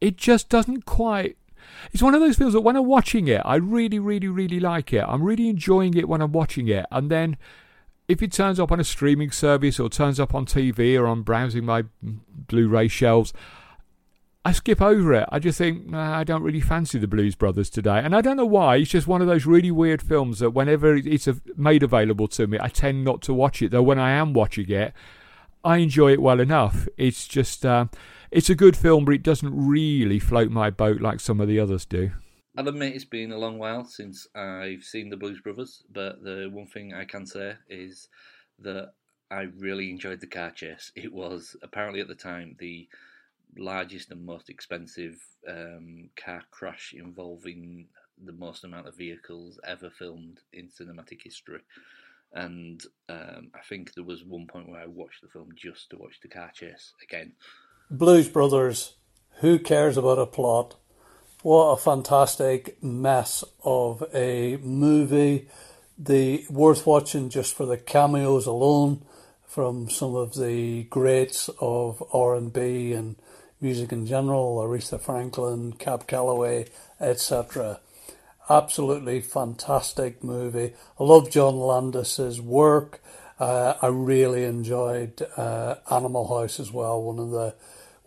[0.02, 1.38] It just doesn't quite.
[1.94, 4.92] It's one of those films that when I'm watching it, I really, really, really like
[4.92, 5.06] it.
[5.08, 7.38] I'm really enjoying it when I'm watching it, and then
[8.10, 11.24] if it turns up on a streaming service or turns up on TV or I'm
[11.24, 13.32] browsing my Blu-ray shelves.
[14.46, 15.28] I skip over it.
[15.30, 18.38] I just think nah, I don't really fancy the Blues Brothers today, and I don't
[18.38, 18.78] know why.
[18.78, 22.58] It's just one of those really weird films that whenever it's made available to me,
[22.62, 23.72] I tend not to watch it.
[23.72, 24.94] Though when I am watching it,
[25.64, 26.88] I enjoy it well enough.
[26.98, 27.88] It's just uh,
[28.32, 31.60] it's a good film, but it doesn't really float my boat like some of the
[31.60, 32.12] others do.
[32.58, 36.50] I'll admit it's been a long while since I've seen the Blues Brothers, but the
[36.52, 38.08] one thing I can say is
[38.60, 38.94] that
[39.30, 40.92] I really enjoyed the car chase.
[40.96, 42.88] It was apparently at the time the
[43.58, 47.88] largest and most expensive um, car crash involving
[48.24, 51.62] the most amount of vehicles ever filmed in cinematic history.
[52.34, 55.98] And um, I think there was one point where I watched the film just to
[55.98, 57.34] watch the car chase again.
[57.90, 58.96] Blues Brothers,
[59.40, 60.76] who cares about a plot?
[61.42, 65.48] What a fantastic mess of a movie.
[65.98, 69.06] The worth watching just for the cameos alone
[69.46, 73.16] from some of the greats of R&B and
[73.60, 76.68] music in general, Aretha Franklin, Cab Calloway,
[77.00, 77.80] etc.
[78.50, 80.74] Absolutely fantastic movie.
[81.00, 83.02] I love John Landis's work.
[83.40, 87.02] Uh, I really enjoyed uh, Animal House as well.
[87.02, 87.56] One of the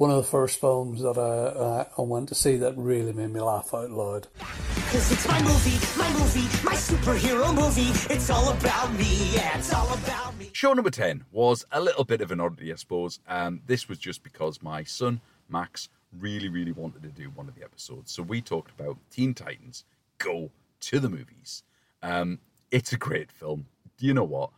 [0.01, 3.35] one of the first films that I, uh, I went to see that really made
[3.35, 4.29] me laugh out loud.
[4.39, 7.91] Cause it's my movie, my movie, my superhero movie.
[8.13, 10.49] It's all about me, yeah, it's all about me.
[10.55, 13.21] Show number 10 was a little bit of an oddity, I suppose.
[13.29, 15.21] Um, this was just because my son,
[15.51, 15.89] Max,
[16.19, 18.13] really, really wanted to do one of the episodes.
[18.13, 19.85] So we talked about Teen Titans
[20.19, 21.63] Go to the Movies.
[22.03, 22.39] Um,
[22.71, 23.67] it's a great film.
[23.99, 24.51] Do you know what?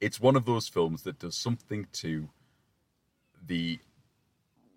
[0.00, 2.28] It's one of those films that does something to
[3.46, 3.78] the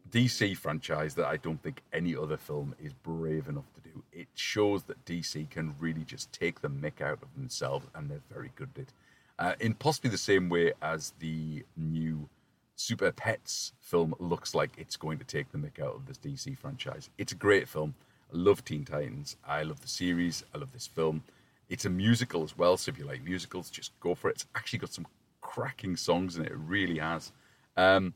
[0.10, 4.04] DC franchise that I don't think any other film is brave enough to do.
[4.12, 8.22] It shows that DC can really just take the mick out of themselves, and they're
[8.32, 8.94] very good at it.
[9.40, 12.30] Uh, in possibly the same way as the new
[12.76, 16.58] Super Pets film looks like it's going to take the mick out of this DC
[16.58, 17.10] franchise.
[17.18, 17.96] It's a great film.
[18.34, 19.38] I love Teen Titans.
[19.48, 20.44] I love the series.
[20.54, 21.24] I love this film.
[21.70, 24.34] It's a musical as well, so if you like musicals, just go for it.
[24.36, 25.08] It's actually got some
[25.42, 26.52] cracking songs in it.
[26.52, 27.32] It really has.
[27.78, 28.14] Um,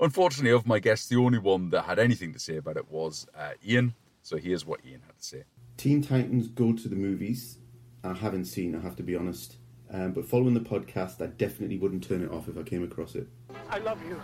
[0.00, 3.26] unfortunately, of my guests, the only one that had anything to say about it was
[3.36, 3.94] uh, Ian.
[4.22, 5.44] So here's what Ian had to say.
[5.76, 7.58] Teen Titans Go to the Movies.
[8.04, 9.56] I haven't seen, I have to be honest.
[9.90, 13.14] Um, but following the podcast, I definitely wouldn't turn it off if I came across
[13.14, 13.28] it.
[13.70, 14.20] I love you.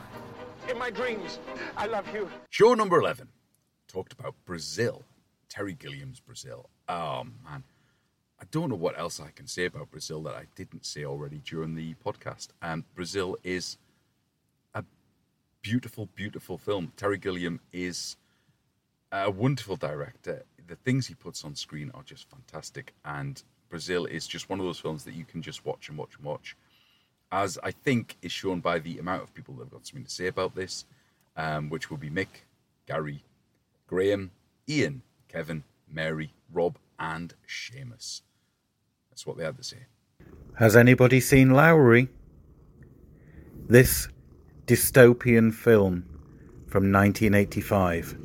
[0.70, 1.38] In my dreams,
[1.76, 2.28] I love you.
[2.50, 3.28] Show number 11
[3.88, 5.02] talked about Brazil.
[5.48, 6.68] Terry Gilliam's Brazil.
[6.88, 7.64] Oh, man.
[8.40, 11.40] I don't know what else I can say about Brazil that I didn't say already
[11.44, 12.48] during the podcast.
[12.62, 13.78] Um, Brazil is
[14.74, 14.84] a
[15.62, 16.92] beautiful, beautiful film.
[16.96, 18.16] Terry Gilliam is
[19.10, 20.44] a wonderful director.
[20.68, 22.92] The things he puts on screen are just fantastic.
[23.04, 26.14] And Brazil is just one of those films that you can just watch and watch
[26.16, 26.56] and watch.
[27.30, 30.10] As I think is shown by the amount of people that have got something to
[30.10, 30.84] say about this,
[31.36, 32.44] um, which will be Mick,
[32.86, 33.22] Gary,
[33.86, 34.30] Graham,
[34.68, 38.22] Ian, Kevin, Mary, Rob, and Seamus.
[39.10, 39.86] That's what they had to say.
[40.58, 42.08] Has anybody seen Lowry?
[43.68, 44.08] This
[44.66, 46.04] dystopian film
[46.66, 48.16] from 1985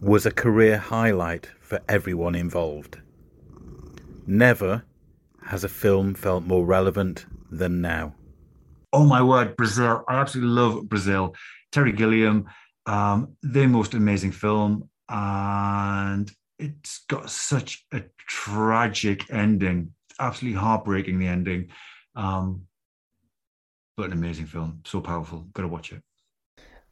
[0.00, 2.98] was a career highlight for everyone involved.
[4.26, 4.84] Never
[5.46, 8.14] has a film felt more relevant than now.
[8.92, 10.04] Oh my word, Brazil!
[10.08, 11.34] I absolutely love Brazil.
[11.70, 12.46] Terry Gilliam,
[12.86, 19.92] um, the most amazing film, and it's got such a tragic ending.
[20.20, 21.68] Absolutely heartbreaking the ending,
[22.16, 22.62] um,
[23.96, 24.80] but an amazing film.
[24.84, 25.46] So powerful.
[25.54, 26.02] Got to watch it.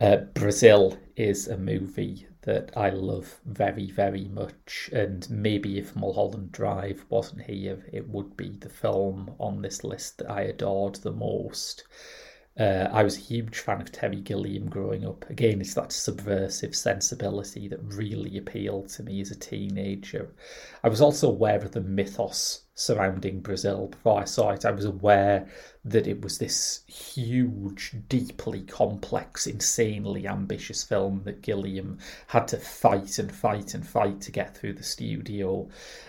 [0.00, 6.52] Uh, Brazil is a movie that I love very, very much, and maybe if Mulholland
[6.52, 11.12] Drive wasn't here, it would be the film on this list that I adored the
[11.12, 11.84] most.
[12.58, 15.24] Uh, I was a huge fan of Terry Gilliam growing up.
[15.30, 20.34] Again, it's that subversive sensibility that really appealed to me as a teenager.
[20.82, 24.64] I was also aware of the mythos surrounding Brazil before I saw it.
[24.64, 25.48] I was aware
[25.84, 33.18] that it was this huge, deeply complex, insanely ambitious film that Gilliam had to fight
[33.18, 35.68] and fight and fight to get through the studio.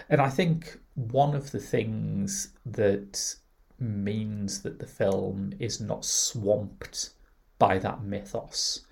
[0.10, 3.36] And I think one of the things that
[3.82, 7.10] means that the film is not swamped
[7.58, 8.86] by that mythos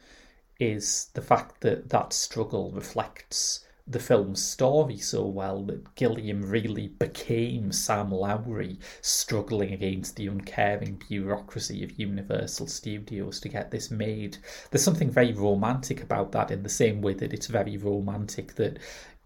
[0.59, 6.89] is the fact that that struggle reflects the film's story so well that Gilliam really
[6.89, 14.37] became Sam Lowry struggling against the uncaring bureaucracy of Universal Studios to get this made.
[14.69, 18.77] There's something very romantic about that in the same way that it's very romantic that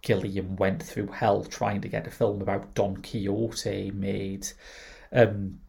[0.01, 4.47] Gilliam went through hell trying to get a film about Don Quixote made.
[5.13, 5.59] Um,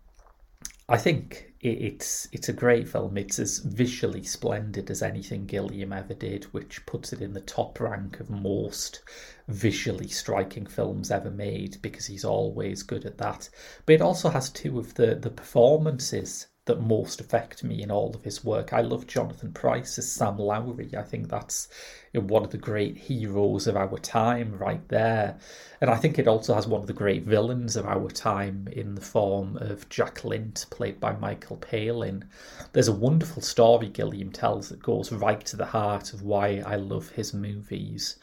[0.89, 3.17] I think it's it's a great film.
[3.17, 7.81] It's as visually splendid as anything Gilliam ever did, which puts it in the top
[7.81, 9.03] rank of most
[9.49, 13.49] visually striking films ever made because he's always good at that.
[13.87, 18.15] But it also has two of the the performances that most affect me in all
[18.15, 18.73] of his work.
[18.73, 20.91] I love Jonathan Pryce as Sam Lowry.
[20.97, 21.69] I think that's
[22.15, 25.39] one of the great heroes of our time right there.
[25.83, 28.95] And I think it also has one of the great villains of our time in
[28.95, 32.25] the form of Jack Lint, played by Michael Palin.
[32.73, 36.77] There's a wonderful story Gilliam tells that goes right to the heart of why I
[36.77, 38.17] love his movies.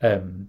[0.00, 0.48] Um,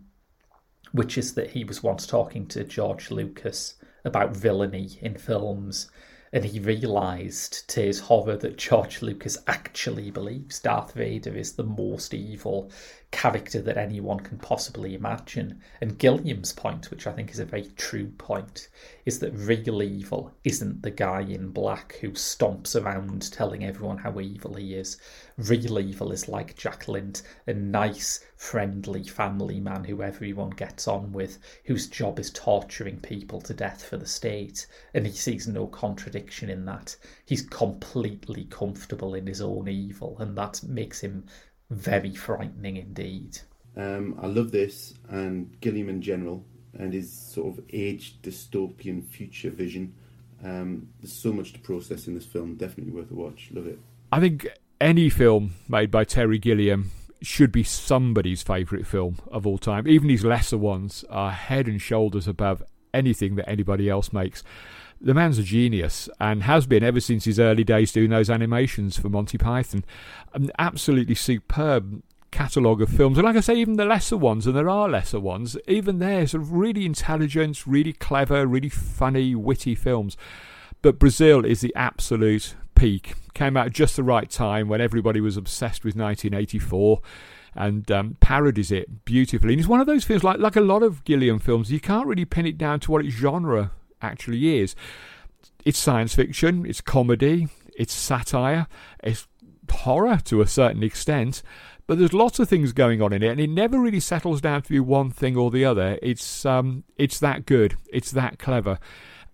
[0.91, 5.89] which is that he was once talking to George Lucas about villainy in films
[6.31, 11.63] and he realised to his horror that George Lucas actually believes Darth Vader is the
[11.63, 12.71] most evil
[13.11, 15.59] character that anyone can possibly imagine.
[15.81, 18.69] And Gilliam's point, which I think is a very true point,
[19.05, 24.19] is that real evil isn't the guy in black who stomps around telling everyone how
[24.19, 24.97] evil he is.
[25.37, 31.11] Real evil is like Jack Lint, a nice, friendly family man who everyone gets on
[31.11, 34.67] with, whose job is torturing people to death for the state.
[34.93, 36.95] And he sees no contradiction in that.
[37.25, 41.25] He's completely comfortable in his own evil, and that makes him
[41.69, 43.39] very frightening indeed.
[43.77, 46.43] Um, I love this and Gilliam in general.
[46.77, 49.93] and his sort of age dystopian future vision.
[50.43, 52.55] Um, there's so much to process in this film.
[52.55, 53.49] Definitely worth a watch.
[53.51, 53.79] Love it.
[54.11, 54.47] I think
[54.79, 56.91] any film made by Terry Gilliam
[57.21, 59.87] should be somebody's favourite film of all time.
[59.87, 62.63] Even these lesser ones are head and shoulders above
[62.93, 64.43] anything that anybody else makes.
[65.01, 68.97] The man's a genius and has been ever since his early days doing those animations
[68.97, 69.85] for Monty Python.
[70.33, 73.17] An absolutely superb catalogue of films.
[73.17, 76.27] And like I say, even the lesser ones, and there are lesser ones, even they're
[76.27, 80.17] sort of really intelligent, really clever, really funny, witty films.
[80.81, 83.13] But Brazil is the absolute peak.
[83.33, 87.01] Came out just the right time when everybody was obsessed with 1984
[87.55, 89.53] and um, parodies it beautifully.
[89.53, 92.07] And it's one of those films, like like a lot of Gilliam films, you can't
[92.07, 93.71] really pin it down to what its genre
[94.01, 94.75] actually is.
[95.65, 97.47] It's science fiction, it's comedy,
[97.77, 98.67] it's satire,
[99.03, 99.27] it's
[99.69, 101.43] horror to a certain extent,
[101.87, 104.61] but there's lots of things going on in it, and it never really settles down
[104.61, 105.97] to be one thing or the other.
[106.01, 108.79] It's um, it's that good, it's that clever,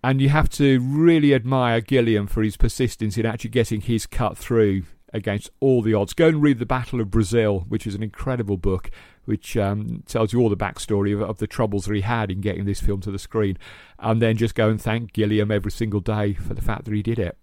[0.04, 4.38] and you have to really admire Gilliam for his persistence in actually getting his cut
[4.38, 6.14] through against all the odds.
[6.14, 8.92] Go and read The Battle of Brazil, which is an incredible book,
[9.26, 12.42] which um, tells you all the backstory of, of, the troubles that he had in
[12.42, 13.58] getting this film to the screen.
[14.00, 17.02] And then just go and thank Gilliam every single day for the fact that he
[17.02, 17.38] did it.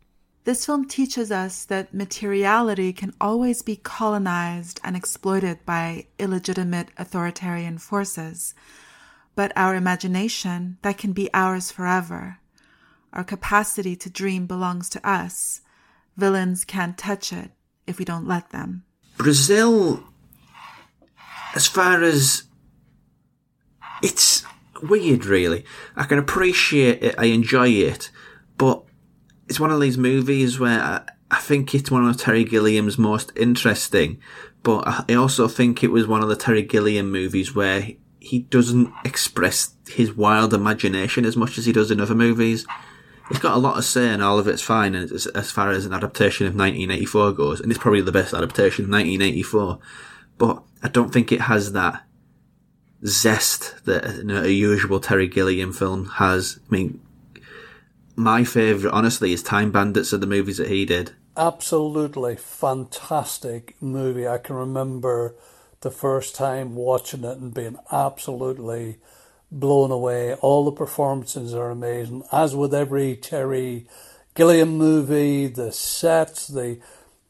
[0.44, 7.78] This film teaches us that materiality can always be colonized and exploited by illegitimate authoritarian
[7.78, 8.54] forces.
[9.36, 12.38] But our imagination, that can be ours forever.
[13.12, 15.60] Our capacity to dream belongs to us.
[16.16, 17.52] Villains can't touch it
[17.86, 18.84] if we don't let them.
[19.16, 20.02] Brazil,
[21.54, 22.44] as far as
[24.02, 24.44] it's
[24.82, 25.64] weird, really.
[25.96, 28.10] I can appreciate it, I enjoy it,
[28.58, 28.82] but
[29.48, 33.32] it's one of these movies where I, I think it's one of Terry Gilliam's most
[33.36, 34.20] interesting,
[34.62, 37.88] but I also think it was one of the Terry Gilliam movies where
[38.20, 42.66] he doesn't express his wild imagination as much as he does in other movies
[43.32, 45.86] it's got a lot to say and all of it's fine as, as far as
[45.86, 49.78] an adaptation of 1984 goes, and it's probably the best adaptation of 1984.
[50.36, 52.02] But I don't think it has that
[53.04, 56.58] zest that a usual Terry Gilliam film has.
[56.68, 57.00] I mean,
[58.16, 61.12] my favourite, honestly, is Time Bandits of the movies that he did.
[61.36, 64.28] Absolutely fantastic movie.
[64.28, 65.34] I can remember
[65.80, 68.98] the first time watching it and being absolutely
[69.50, 70.34] blown away.
[70.34, 73.86] All the performances are amazing, as with every Terry
[74.34, 75.46] Gilliam movie.
[75.46, 76.78] The sets, the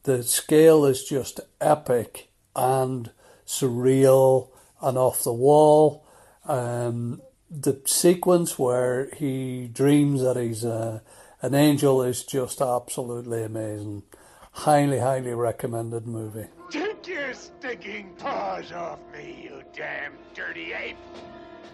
[0.04, 3.10] the scale is just epic and
[3.52, 4.48] surreal
[4.80, 6.04] and off the wall.
[6.46, 11.02] Um, the sequence where he dreams that he's a,
[11.42, 14.04] an angel is just absolutely amazing.
[14.52, 16.46] Highly, highly recommended movie.
[16.70, 20.96] Take your stinking paws off me, you damn dirty ape!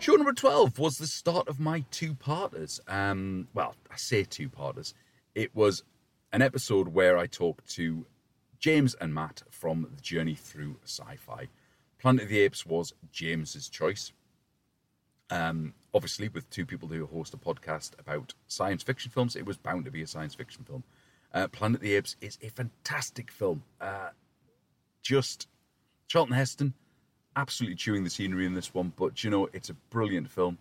[0.01, 2.81] Show number 12 was the start of my two parters.
[2.87, 4.95] Um, well, I say two parters.
[5.35, 5.83] It was
[6.33, 8.07] an episode where I talked to
[8.59, 11.49] James and Matt from the Journey Through Sci Fi.
[11.99, 14.13] Planet of the Apes was James's choice.
[15.31, 19.57] Um, obviously, with two people who host a podcast about science fiction films, it was
[19.57, 20.85] bound to be a science fiction film.
[21.35, 23.63] Uh, Planet of the Apes is a fantastic film.
[23.81, 24.11] Uh,
[25.03, 25.49] just
[26.07, 26.75] Charlton Heston
[27.37, 30.59] absolutely chewing the scenery in this one, but you know, it's a brilliant film.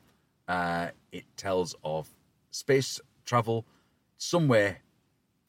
[0.47, 2.07] Uh, it tells of
[2.51, 3.65] space travel
[4.17, 4.77] somewhere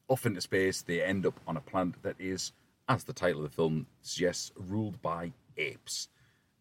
[0.07, 0.81] off into space.
[0.81, 2.51] They end up on a planet that is,
[2.87, 6.09] as the title of the film suggests, ruled by apes.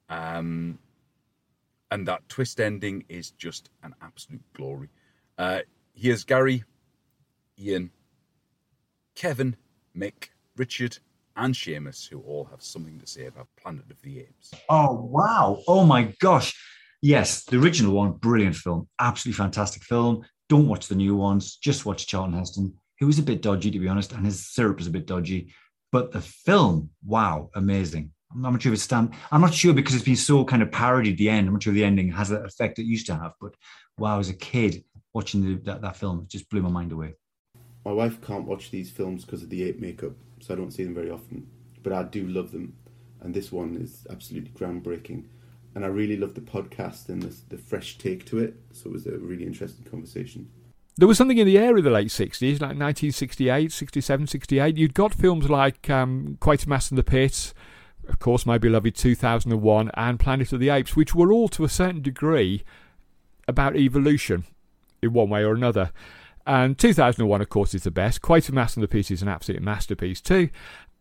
[0.09, 0.79] Um,
[1.91, 4.89] and that twist ending is just an absolute glory.
[5.37, 5.61] Uh,
[5.95, 6.65] here's Gary,
[7.59, 7.91] Ian,
[9.15, 9.57] Kevin,
[9.97, 10.99] Mick, Richard,
[11.37, 14.53] and Seamus, who all have something to say about Planet of the Apes.
[14.69, 15.63] Oh, wow.
[15.67, 16.55] Oh, my gosh.
[17.01, 18.89] Yes, the original one, brilliant film.
[18.99, 20.25] Absolutely fantastic film.
[20.49, 21.57] Don't watch the new ones.
[21.57, 24.81] Just watch Charlton Heston, who was a bit dodgy, to be honest, and his syrup
[24.81, 25.53] is a bit dodgy.
[25.93, 28.11] But the film, wow, amazing.
[28.33, 29.15] I'm not sure if it's stand.
[29.33, 31.47] I'm not sure because it's been so kind of parodied the end.
[31.47, 33.33] I'm not sure the ending has that effect it used to have.
[33.41, 33.55] But
[33.97, 36.93] while I was a kid watching the, that, that film, it just blew my mind
[36.93, 37.15] away.
[37.85, 40.85] My wife can't watch these films because of the ape makeup so I don't see
[40.85, 41.47] them very often.
[41.83, 42.75] But I do love them,
[43.21, 45.25] and this one is absolutely groundbreaking.
[45.75, 48.55] And I really love the podcast and the, the fresh take to it.
[48.73, 50.51] So it was a really interesting conversation.
[50.97, 54.77] There was something in the air in the late 60s, like 1968, 67, 68.
[54.77, 57.53] You'd got films like um, Quatermass and the Pit,
[58.09, 61.69] of course, my beloved 2001, and Planet of the Apes, which were all to a
[61.69, 62.65] certain degree
[63.47, 64.45] about evolution
[65.03, 65.93] in one way or another.
[66.47, 68.23] And 2001, of course, is the best.
[68.23, 70.49] Quatermass and the Pit is an absolute masterpiece too.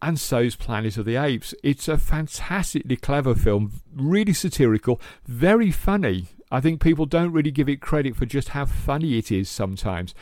[0.01, 1.55] And so's Planet of the Apes.
[1.63, 6.27] It's a fantastically clever film, really satirical, very funny.
[6.51, 10.13] I think people don't really give it credit for just how funny it is sometimes.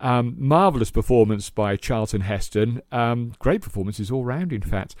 [0.00, 2.80] Um, marvelous performance by Charlton Heston.
[2.92, 4.94] Um, great performances all round, in fact.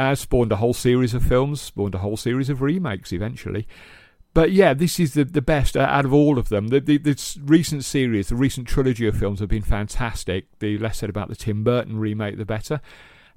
[0.00, 3.68] Uh, spawned a whole series of films, spawned a whole series of remakes eventually.
[4.32, 6.68] But yeah, this is the the best out of all of them.
[6.68, 10.46] The, the, this recent series, the recent trilogy of films have been fantastic.
[10.58, 12.80] The less said about the Tim Burton remake, the better.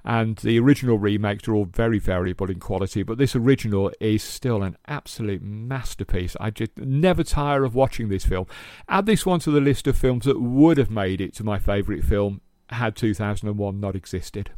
[0.06, 4.64] And the original remakes are all very variable in quality, but this original is still
[4.64, 6.38] an absolute masterpiece.
[6.40, 8.48] I just never tire of watching this film.
[8.88, 11.60] Add this one to the list of films that would have made it to my
[11.60, 12.40] favourite film
[12.70, 14.52] had 2001 not existed.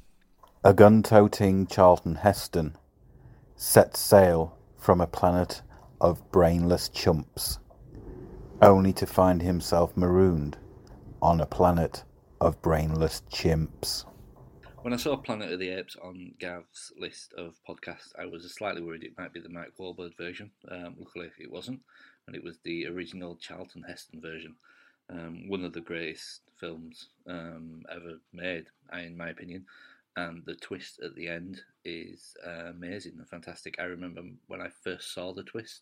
[0.66, 2.76] A gun toting Charlton Heston
[3.56, 5.62] sets sail from a planet
[6.02, 7.60] of brainless chumps,
[8.64, 10.58] only to find himself marooned
[11.22, 12.04] on a planet
[12.42, 14.06] of brainless chimps.
[14.82, 18.82] When I saw Planet of the Apes on Gav's list of podcasts, I was slightly
[18.82, 20.50] worried it might be the Mike Wahlberg version.
[20.72, 21.82] Um, luckily, it wasn't,
[22.26, 24.56] and it was the original Charlton Heston version.
[25.12, 29.68] Um, one of the greatest films um, ever made, in my opinion.
[30.18, 33.76] And the twist at the end is uh, amazing and fantastic.
[33.80, 35.82] I remember when I first saw the twist,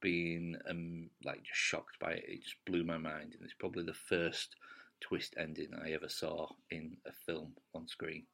[0.00, 2.24] being um, like just shocked by it.
[2.26, 4.56] It just blew my mind, and it's probably the first
[5.00, 8.24] twist ending I ever saw in a film on screen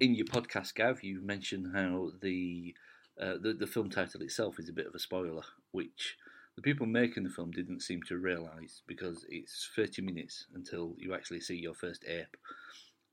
[0.00, 2.74] in your podcast, Gav, you mentioned how the,
[3.20, 6.16] uh, the the film title itself is a bit of a spoiler, which
[6.56, 11.14] the people making the film didn't seem to realise because it's 30 minutes until you
[11.14, 12.36] actually see your first ape.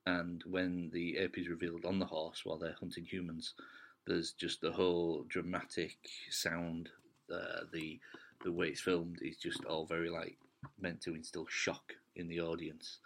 [0.06, 3.54] And when the ape is revealed on the horse while they're hunting humans,
[4.08, 5.98] there's just the whole dramatic
[6.30, 6.90] sound.
[7.32, 8.00] Uh, the
[8.44, 10.38] the way it's filmed is just all very like
[10.80, 12.98] meant to instill shock in the audience.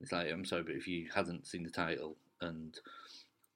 [0.00, 2.78] It's like I'm sorry, but if you hadn't seen the title and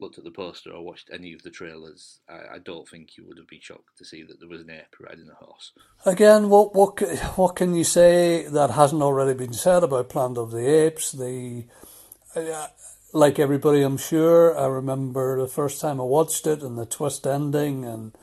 [0.00, 3.26] looked at the poster or watched any of the trailers, I, I, don't think you
[3.26, 5.72] would have been shocked to see that there was an ape riding a horse.
[6.06, 7.00] Again, what what
[7.36, 11.12] what can you say that hasn't already been said about Planet of the Apes?
[11.12, 11.64] The
[13.12, 14.58] like everybody, I'm sure.
[14.58, 18.16] I remember the first time I watched it and the twist ending, and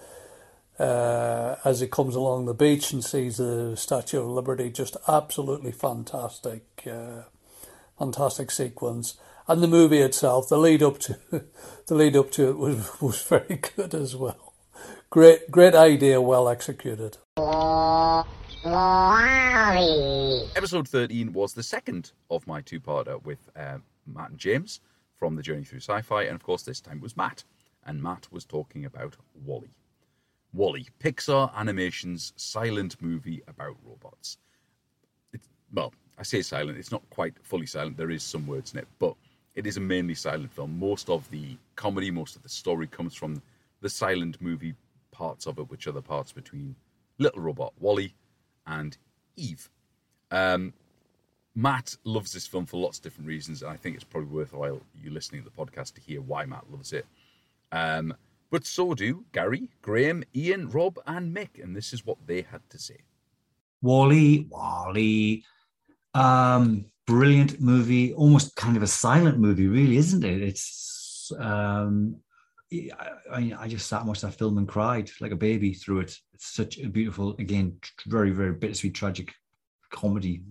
[0.80, 5.72] uh, as he comes along the beach and sees the Statue of Liberty, just absolutely
[5.72, 7.24] fantastic, uh,
[7.98, 11.18] fantastic sequence and the movie itself, the lead up to
[11.88, 14.54] the lead up to it was was very good as well.
[15.10, 17.18] Great great idea, well executed.
[20.56, 24.82] Episode 13 was the second of my two-parter with uh, Matt and James
[25.16, 27.44] from the Journey Through Sci-Fi, and of course this time was Matt,
[27.86, 29.70] and Matt was talking about WALL-E.
[30.54, 34.38] WALL-E, Pixar Animation's silent movie about robots.
[35.34, 38.80] It's, well, I say silent, it's not quite fully silent, there is some words in
[38.80, 39.16] it, but
[39.56, 40.78] it is a mainly silent film.
[40.78, 43.42] Most of the comedy, most of the story comes from
[43.82, 44.76] the silent movie
[45.12, 46.76] parts of it, which are the parts between
[47.18, 48.14] Little Robot WALL-E
[48.68, 48.98] and
[49.38, 49.70] Eve.
[50.32, 50.74] Um,
[51.56, 54.82] Matt loves this film for lots of different reasons, and I think it's probably worthwhile
[55.02, 57.06] you listening to the podcast to hear why Matt loves it.
[57.72, 58.14] Um,
[58.52, 62.62] but so do Gary, Graham, Ian, Rob, and Mick, and this is what they had
[62.70, 62.98] to say.
[63.82, 65.44] WALL-E, WALL-E.
[66.14, 70.42] Um, brilliant movie, almost kind of a silent movie, really, isn't it?
[70.42, 72.18] It's um,
[72.72, 76.18] I, I just sat and watched that film and cried like a baby through it.
[76.34, 79.34] It's such a beautiful, again, very very bittersweet, tragic
[79.92, 80.42] comedy.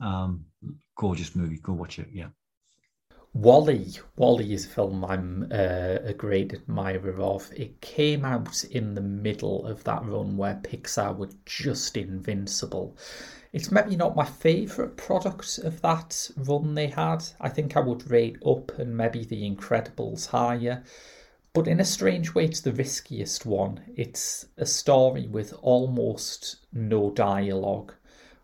[0.00, 0.44] Um,
[0.96, 1.58] gorgeous movie.
[1.58, 2.08] Go watch it.
[2.12, 2.28] Yeah.
[3.32, 3.92] WALL-E.
[4.16, 7.48] WALL-E is a film I'm uh, a great admirer of.
[7.54, 12.96] It came out in the middle of that run where Pixar were just invincible.
[13.52, 17.24] It's maybe not my favourite product of that run they had.
[17.40, 20.82] I think I would rate Up and maybe The Incredibles higher.
[21.52, 23.80] But in a strange way, it's the riskiest one.
[23.96, 27.94] It's a story with almost no dialogue,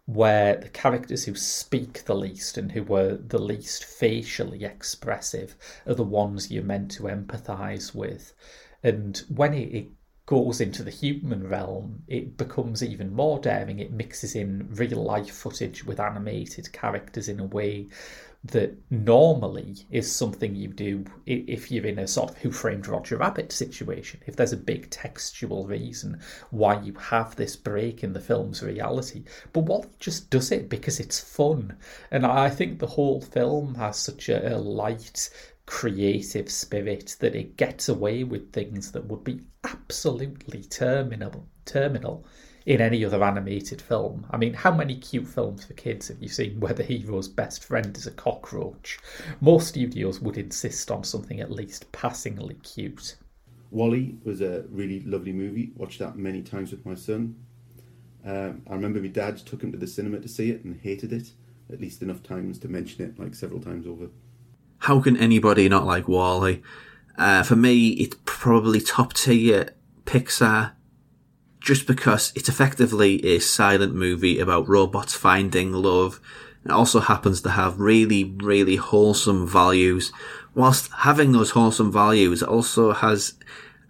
[0.06, 5.94] where the characters who speak the least and who were the least facially expressive are
[5.94, 8.32] the ones you're meant to empathise with.
[8.84, 9.88] And when it, it
[10.24, 13.80] goes into the human realm, it becomes even more daring.
[13.80, 17.88] It mixes in real life footage with animated characters in a way
[18.48, 23.16] that normally is something you do if you're in a sort of Who Framed Roger
[23.16, 24.20] Rabbit situation.
[24.26, 26.20] If there's a big textual reason
[26.50, 31.00] why you have this break in the film's reality, but WALL-E just does it because
[31.00, 31.76] it's fun,
[32.10, 35.30] and I think the whole film has such a, light
[35.66, 42.24] creative spirit that it gets away with things that would be absolutely terminal terminal
[42.66, 44.26] in any other animated film.
[44.30, 47.64] I mean, how many cute films for kids have you seen where the hero's best
[47.64, 48.98] friend is a cockroach?
[49.40, 53.16] Most studios would insist on something at least passingly cute.
[53.70, 55.72] WALL-E was a really lovely movie.
[55.76, 57.36] Watched that many times with my son.
[58.24, 61.12] Um, I remember my dad took him to the cinema to see it and hated
[61.12, 61.30] it
[61.72, 64.08] at least enough times to mention it like several times over.
[64.78, 66.62] How can anybody not like WALL-E?
[67.16, 69.70] Uh, for me, it's probably top tier
[70.04, 70.72] Pixar,
[71.66, 76.20] just because it's effectively a silent movie about robots finding love.
[76.64, 80.12] It also happens to have really, really wholesome values.
[80.54, 83.34] Whilst having those wholesome values, it also has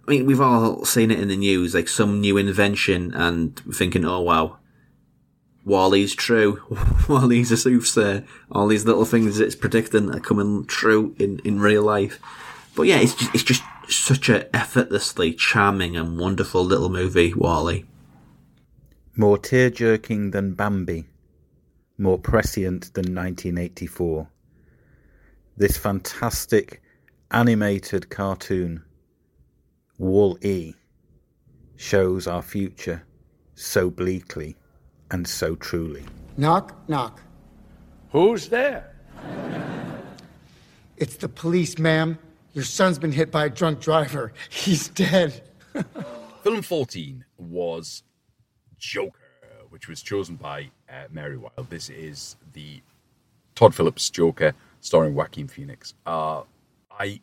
[0.07, 4.05] I mean, we've all seen it in the news, like some new invention, and thinking,
[4.05, 4.57] "Oh wow,
[5.65, 6.61] WALL-E's true.
[7.09, 8.23] WALL-E's a soothsayer.
[8.49, 12.19] All these little things it's predicting are coming true in, in real life."
[12.77, 17.85] But yeah, it's just, it's just such a effortlessly charming and wonderful little movie, WALL-E.
[19.15, 21.07] More tear jerking than Bambi,
[21.97, 24.29] more prescient than 1984.
[25.57, 26.83] This fantastic
[27.31, 28.83] animated cartoon
[29.97, 30.75] Wall E
[31.77, 33.01] shows our future
[33.55, 34.55] so bleakly
[35.09, 36.05] and so truly.
[36.37, 37.23] Knock, knock.
[38.11, 38.93] Who's there?
[40.97, 42.19] It's the police, ma'am.
[42.57, 44.33] Your son's been hit by a drunk driver.
[44.49, 45.43] He's dead.
[46.41, 48.01] Film 14 was
[48.79, 49.11] Joker,
[49.69, 51.69] which was chosen by uh, Mary Wild.
[51.69, 52.81] This is the
[53.53, 55.93] Todd Phillips Joker starring Joaquin Phoenix.
[56.07, 56.41] Uh,
[56.89, 57.21] I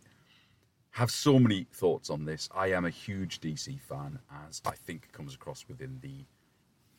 [0.93, 2.49] have so many thoughts on this.
[2.55, 6.25] I am a huge DC fan, as I think comes across within the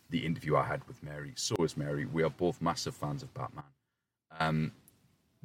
[0.09, 1.31] the interview I had with Mary.
[1.37, 2.05] So is Mary.
[2.05, 3.63] We are both massive fans of Batman.
[4.37, 4.73] Um,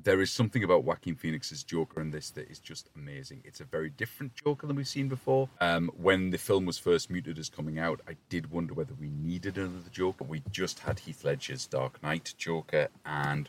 [0.03, 3.43] there is something about Joaquin Phoenix's Joker in this that is just amazing.
[3.45, 5.49] It's a very different Joker than we've seen before.
[5.61, 9.11] Um, when the film was first muted as coming out, I did wonder whether we
[9.11, 10.25] needed another Joker.
[10.25, 13.49] We just had Heath Ledger's Dark Knight Joker and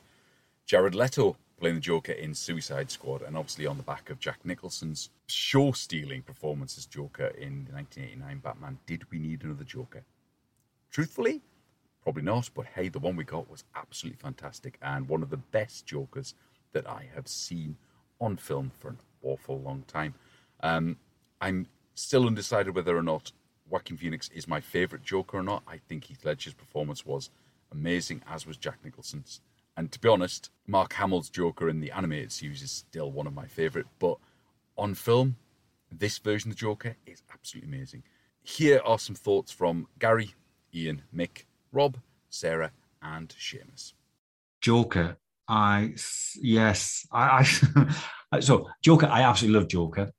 [0.66, 4.40] Jared Leto playing the Joker in Suicide Squad, and obviously on the back of Jack
[4.44, 10.04] Nicholson's show stealing performance as Joker in the 1989 Batman, did we need another Joker?
[10.90, 11.42] Truthfully,
[12.04, 15.38] probably not, but hey, the one we got was absolutely fantastic and one of the
[15.38, 16.34] best Jokers
[16.74, 17.78] that I have seen
[18.20, 20.14] on film for an awful long time.
[20.62, 20.98] Um,
[21.40, 23.32] I'm still undecided whether or not
[23.70, 25.64] Joaquin Phoenix is my favourite Joker or not.
[25.68, 27.30] I think Heath Ledger's performance was
[27.72, 29.42] amazing, as was Jack Nicholson's.
[29.78, 33.34] And to be honest, Mark Hamill's Joker in the animated series is still one of
[33.34, 33.88] my favourite.
[34.00, 34.18] But
[34.78, 35.38] on film,
[35.92, 38.04] this version of the Joker is absolutely amazing.
[38.44, 40.34] Here are some thoughts from Gary,
[40.74, 41.98] Ian, Mick, Rob,
[42.30, 43.94] Sarah, and Seamus.
[44.62, 45.18] Joker.
[45.48, 45.96] I
[46.42, 47.46] yes, I,
[48.32, 49.08] I so Joker.
[49.08, 50.12] I absolutely love Joker.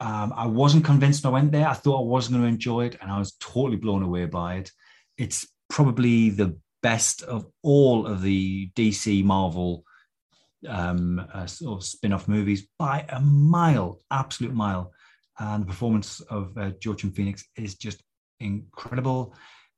[0.00, 1.68] Um, I wasn't convinced when I went there.
[1.68, 4.56] I thought I wasn't going to enjoy it, and I was totally blown away by
[4.56, 4.70] it.
[5.16, 9.84] It's probably the best of all of the DC Marvel
[10.68, 14.92] um, uh, sort of spin-off movies by a mile, absolute mile.
[15.38, 18.02] And the performance of uh, Joaquin Phoenix is just
[18.40, 19.34] incredible.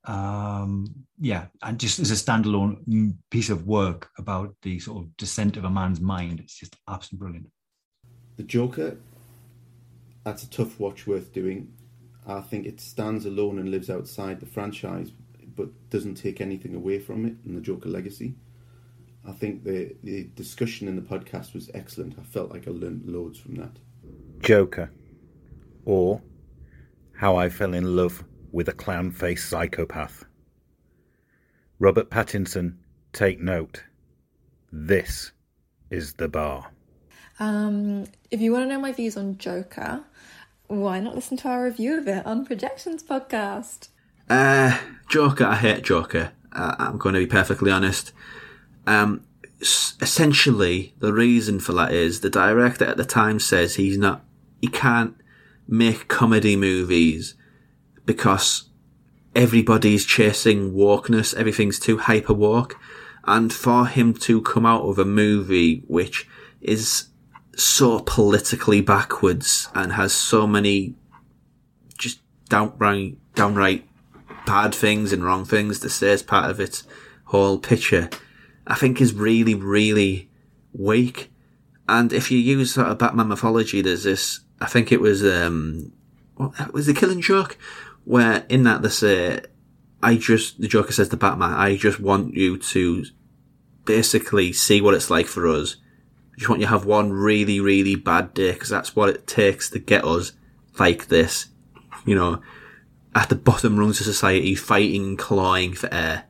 [0.07, 5.57] Um, yeah, and just as a standalone piece of work about the sort of descent
[5.57, 7.51] of a man's mind, it's just absolutely brilliant.
[8.37, 8.99] The Joker,
[10.25, 11.73] that's a tough watch worth doing.
[12.27, 15.11] I think it stands alone and lives outside the franchise,
[15.55, 18.35] but doesn't take anything away from it and the Joker legacy.
[19.27, 22.17] I think the the discussion in the podcast was excellent.
[22.19, 23.73] I felt like I learned loads from that.
[24.41, 24.91] Joker,
[25.85, 26.23] or
[27.17, 28.23] How I Fell in Love
[28.57, 30.25] with a Clown Faced Psychopath.
[31.79, 32.77] Robert Pattinson,
[33.13, 33.85] take note.
[34.73, 35.33] This
[35.91, 36.71] is the bar.
[37.39, 40.05] Um, if you want to know my views on Joker,
[40.69, 43.89] why not listen to our review of it on Projections Podcast?
[44.31, 46.33] Uh, Joker, I hate Joker.
[46.51, 48.13] Uh, I'm going to be perfectly honest.
[48.87, 49.27] Um,
[49.61, 54.25] s- essentially, the reason for that is the director at the time says he's not,
[54.63, 55.15] he can't
[55.69, 57.35] make comedy movies
[58.07, 58.71] because
[59.35, 62.77] everybody's chasing wokeness, everything's too hyper woke.
[63.25, 66.29] And for him to come out of a movie which
[66.61, 67.09] is
[67.57, 70.95] so politically backwards and has so many
[71.99, 73.87] just downright, downright
[74.47, 76.85] bad things and wrong things to say as part of its
[77.25, 78.09] whole picture,
[78.67, 80.31] I think is really, really
[80.73, 81.33] weak.
[81.89, 85.93] And if you use sort of Batman mythology, there's this, I think it was, um,
[86.37, 87.59] what was the Killing Joke?
[88.07, 89.41] Where in that they say,
[90.01, 93.05] I just, the Joker says to Batman, I just want you to
[93.85, 95.77] basically see what it's like for us.
[96.33, 99.27] I just want you to have one really, really bad day because that's what it
[99.27, 100.33] takes to get us
[100.79, 101.49] like this.
[102.05, 102.43] You know,
[103.13, 106.27] at the bottom rungs of society, fighting clawing for air.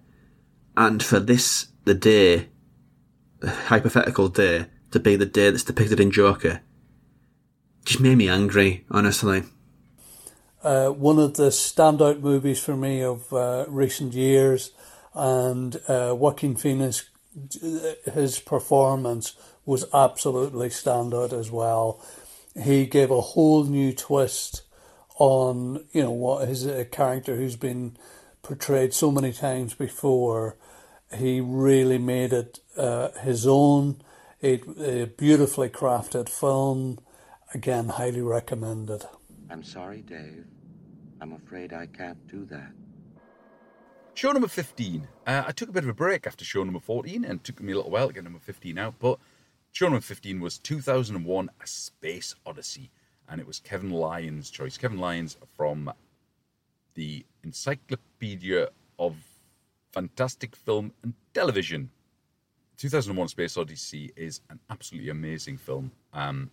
[0.78, 2.48] And for this, the day,
[3.40, 6.62] the hypothetical day, to be the day that's depicted in Joker,
[7.84, 9.44] just made me angry, honestly.
[10.62, 14.72] Uh, one of the standout movies for me of uh, recent years,
[15.14, 17.08] and uh, Joaquin Phoenix,
[18.12, 19.34] his performance
[19.64, 22.00] was absolutely standout as well.
[22.60, 24.62] He gave a whole new twist
[25.18, 27.96] on you know what his a character who's been
[28.42, 30.56] portrayed so many times before.
[31.14, 34.00] He really made it uh, his own.
[34.42, 36.98] A, a beautifully crafted film.
[37.54, 39.04] Again, highly recommended.
[39.50, 40.44] I'm sorry, Dave.
[41.20, 42.72] I'm afraid I can't do that.
[44.14, 45.06] Show number 15.
[45.26, 47.60] Uh, I took a bit of a break after show number 14 and it took
[47.60, 49.18] me a little while to get number 15 out, but
[49.72, 52.90] show number 15 was 2001 A Space Odyssey,
[53.28, 54.78] and it was Kevin Lyons' choice.
[54.78, 55.92] Kevin Lyons from
[56.94, 59.16] the Encyclopedia of
[59.92, 61.90] Fantastic Film and Television.
[62.78, 65.92] 2001 Space Odyssey is an absolutely amazing film.
[66.12, 66.50] Um,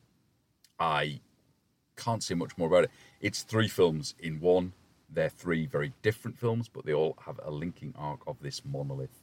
[0.79, 1.21] I
[1.95, 2.91] can't say much more about it.
[3.21, 4.73] It's three films in one.
[5.09, 9.21] They're three very different films, but they all have a linking arc of this monolith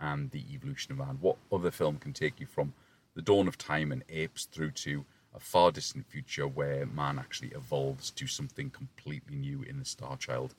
[0.00, 1.18] and the evolution of man.
[1.20, 2.72] What other film can take you from
[3.14, 5.04] the dawn of time and apes through to
[5.34, 10.16] a far distant future where man actually evolves to something completely new in the Star
[10.16, 10.54] Child?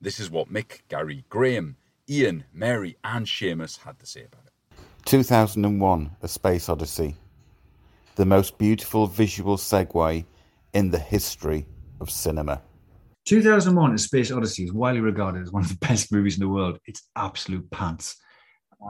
[0.00, 1.76] This is what Mick, Gary, Graham,
[2.08, 4.52] Ian, Mary, and Seamus had to say about it.
[5.04, 7.16] 2001 A Space Odyssey.
[8.16, 10.24] The most beautiful visual segue
[10.72, 11.66] in the history
[12.00, 12.62] of cinema.
[13.26, 16.48] 2001 A Space Odyssey is widely regarded as one of the best movies in the
[16.48, 16.78] world.
[16.86, 18.16] It's absolute pants.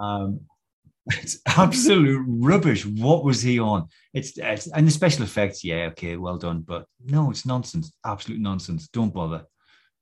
[0.01, 0.41] Um,
[1.07, 2.87] it's absolute rubbish.
[2.87, 3.89] What was he on?
[4.15, 7.93] It's, it's and the special effects, yeah, okay, well done, but no, it's nonsense.
[8.07, 8.89] Absolute nonsense.
[8.89, 9.45] Don't bother.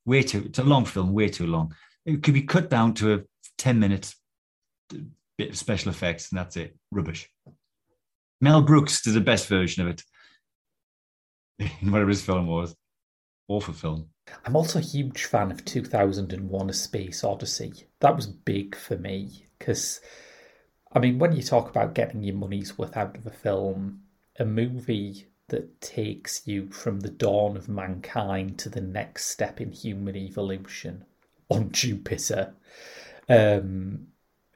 [0.05, 0.45] Way too.
[0.47, 1.13] It's a long film.
[1.13, 1.75] Way too long.
[2.07, 3.21] It could be cut down to a
[3.59, 4.15] ten minutes
[5.39, 6.77] bit of special effects, and that's it.
[6.91, 7.29] Rubbish.
[8.41, 10.03] Mel Brooks did the best version of it.
[11.83, 12.75] Whatever his film was.
[13.49, 14.09] Awful film.
[14.45, 17.73] I'm also a huge fan of 2001 A Space Odyssey.
[18.01, 20.01] That was big for me because,
[20.93, 24.03] I mean, when you talk about getting your money's worth out of a film,
[24.39, 29.73] a movie that takes you from the dawn of mankind to the next step in
[29.73, 31.05] human evolution
[31.49, 32.55] on Jupiter.
[33.29, 34.07] Um,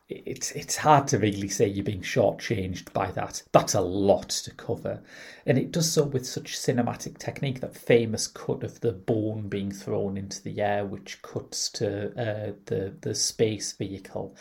[0.08, 3.42] it's it's hard to really say you're being shortchanged by that.
[3.52, 5.02] That's a lot to cover,
[5.46, 7.60] and it does so with such cinematic technique.
[7.60, 12.52] That famous cut of the bone being thrown into the air, which cuts to uh,
[12.66, 14.36] the the space vehicle.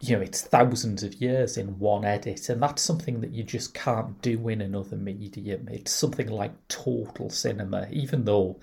[0.00, 3.72] You know, it's thousands of years in one edit, and that's something that you just
[3.72, 5.68] can't do in another medium.
[5.70, 8.60] It's something like total cinema, even though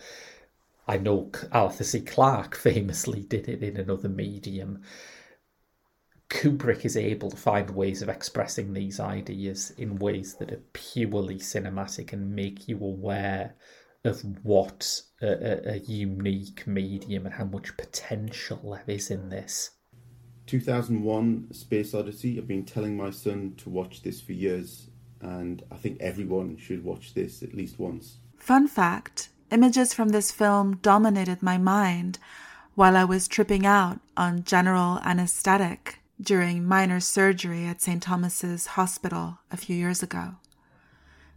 [0.88, 2.02] I know Arthur C.
[2.02, 4.84] Clarke famously did it in another medium.
[6.30, 11.40] Kubrick is able to find ways of expressing these ideas in ways that are purely
[11.40, 13.56] cinematic and make you aware
[14.06, 19.72] of what a, a, a, unique medium and how much potential there is in this.
[20.46, 22.38] 2001 Space Odyssey.
[22.38, 24.90] I've been telling my son to watch this for years,
[25.22, 28.20] and I think everyone should watch this at least once.
[28.38, 32.20] Fun fact images from this film dominated my mind
[32.76, 38.04] while I was tripping out on general anesthetic during minor surgery at St.
[38.04, 40.36] Thomas's Hospital a few years ago.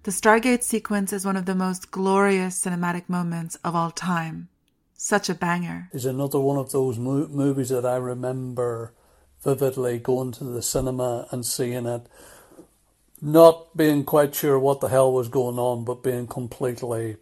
[0.04, 4.48] The Stargate sequence is one of the most glorious cinematic moments of all time.
[4.94, 5.88] Such a banger.
[5.92, 8.92] Is another one of those mo- movies that I remember
[9.42, 12.06] vividly going to the cinema and seeing it,
[13.20, 17.16] not being quite sure what the hell was going on, but being completely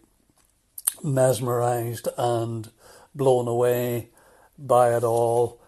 [1.03, 2.71] mesmerized and
[3.13, 4.09] blown away
[4.57, 5.59] by it all.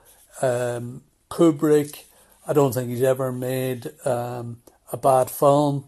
[0.42, 1.04] Um,
[1.34, 2.04] Kubrick,
[2.46, 4.62] I don't think he's ever made um,
[4.92, 5.86] a bad film.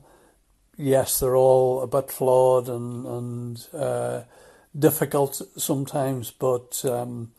[0.76, 4.22] Yes, they're all a bit flawed and and uh,
[4.78, 7.32] difficult sometimes, but um,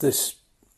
[0.00, 0.34] this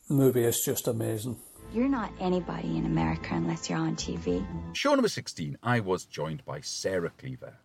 [0.09, 1.37] movie is just amazing.
[1.73, 4.45] You're not anybody in America unless you're on TV.
[4.73, 7.55] Show number 16, I was joined by Sarah Cleaver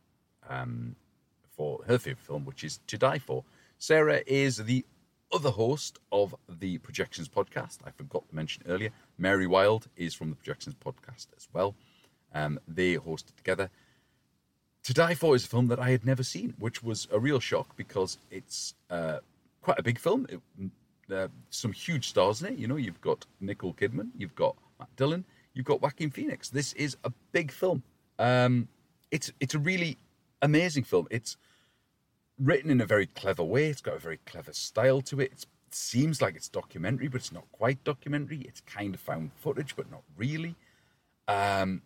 [0.48, 0.96] um,
[1.54, 3.44] for her favourite film, which is To Die For.
[3.78, 4.86] Sarah is the
[5.32, 7.78] other host of the Projections podcast.
[7.84, 8.90] I forgot to mention earlier.
[9.18, 11.74] Mary Wild is from the Projections podcast as well.
[12.34, 13.70] Um, they hosted together.
[14.84, 17.40] To Die For is a film that I had never seen, which was a real
[17.40, 19.18] shock because it's uh,
[19.62, 20.26] quite a big film.
[20.28, 20.40] It,
[21.12, 22.58] uh, some huge stars in it.
[22.58, 25.24] You know, you've got Nicole Kidman, you've got Matt Dillon,
[25.54, 26.50] you've got Joaquin Phoenix.
[26.50, 27.82] This is a big film.
[28.18, 28.68] Um,
[29.10, 29.98] it's it's a really
[30.40, 31.06] amazing film.
[31.10, 31.36] It's
[32.43, 33.68] written in a very clever way.
[33.68, 35.32] It's got a very clever style to it.
[35.32, 38.43] It's, it seems like it's documentary, but it's not quite documentary.
[38.43, 40.57] It's kind of found footage, but not really.
[41.28, 41.82] Um,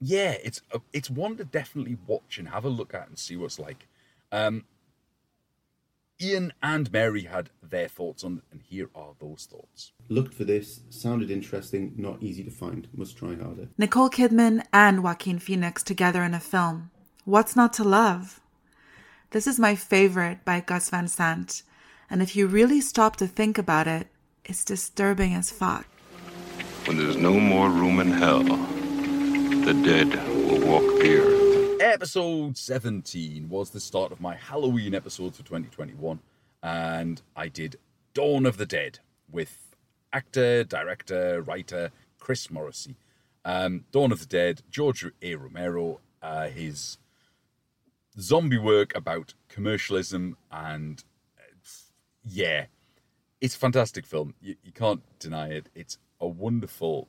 [0.00, 3.36] yeah, it's a, it's one to definitely watch and have a look at and see
[3.36, 3.86] what's like.
[4.30, 4.64] Um,
[6.20, 9.92] Ian and Mary had their thoughts on and here are those thoughts.
[10.08, 12.88] Looked for this, sounded interesting, not easy to find.
[12.92, 13.68] Must try harder.
[13.78, 16.90] Nicole Kidman and Joaquin Phoenix together in a film.
[17.24, 18.40] What's not to love?
[19.30, 21.62] This is my favorite by Gus Van Sant,
[22.08, 24.06] and if you really stop to think about it,
[24.46, 25.86] it's disturbing as fuck.
[26.86, 30.14] When there's no more room in hell, the dead
[30.48, 31.82] will walk the earth.
[31.82, 36.20] Episode 17 was the start of my Halloween episodes for 2021,
[36.62, 37.76] and I did
[38.14, 39.00] Dawn of the Dead
[39.30, 39.76] with
[40.10, 42.96] actor, director, writer Chris Morrissey.
[43.44, 45.34] Um, Dawn of the Dead, George A.
[45.34, 46.96] Romero, uh, his
[48.18, 51.04] zombie work about commercialism and
[51.38, 51.42] uh,
[52.24, 52.66] yeah,
[53.40, 54.34] it's a fantastic film.
[54.40, 55.68] You, you can't deny it.
[55.74, 57.08] It's a wonderful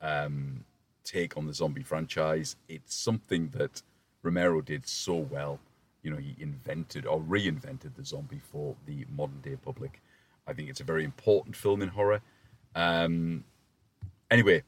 [0.00, 0.64] um,
[1.04, 2.56] take on the zombie franchise.
[2.68, 3.82] It's something that
[4.22, 5.60] Romero did so well.
[6.02, 10.00] You know, he invented or reinvented the zombie for the modern day public.
[10.46, 12.20] I think it's a very important film in horror.
[12.74, 13.44] Um,
[14.30, 14.62] anyway,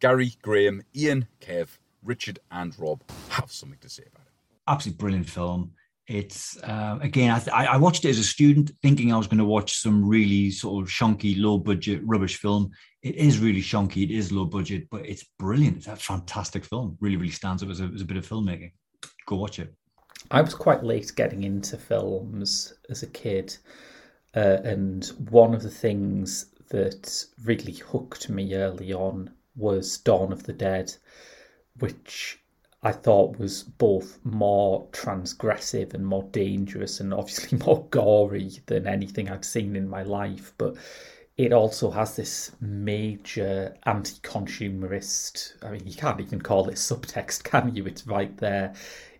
[0.00, 4.31] Gary, Graham, Ian, Kev, Richard, and Rob have something to say about it.
[4.68, 5.72] Absolutely brilliant film.
[6.08, 9.38] It's uh, again, I, th- I watched it as a student, thinking I was going
[9.38, 12.70] to watch some really sort of shonky, low budget rubbish film.
[13.02, 15.78] It is really shonky, it is low budget, but it's brilliant.
[15.78, 16.96] It's a fantastic film.
[17.00, 18.72] Really, really stands up as a, as a bit of filmmaking.
[19.26, 19.72] Go watch it.
[20.30, 23.56] I was quite late getting into films as a kid,
[24.34, 30.42] uh, and one of the things that really hooked me early on was Dawn of
[30.44, 30.94] the Dead,
[31.78, 32.41] which
[32.82, 39.28] I thought was both more transgressive and more dangerous, and obviously more gory than anything
[39.28, 40.52] I'd seen in my life.
[40.58, 40.76] But
[41.36, 47.44] it also has this major anti consumerist, I mean, you can't even call it subtext,
[47.44, 47.86] can you?
[47.86, 48.74] It's right there.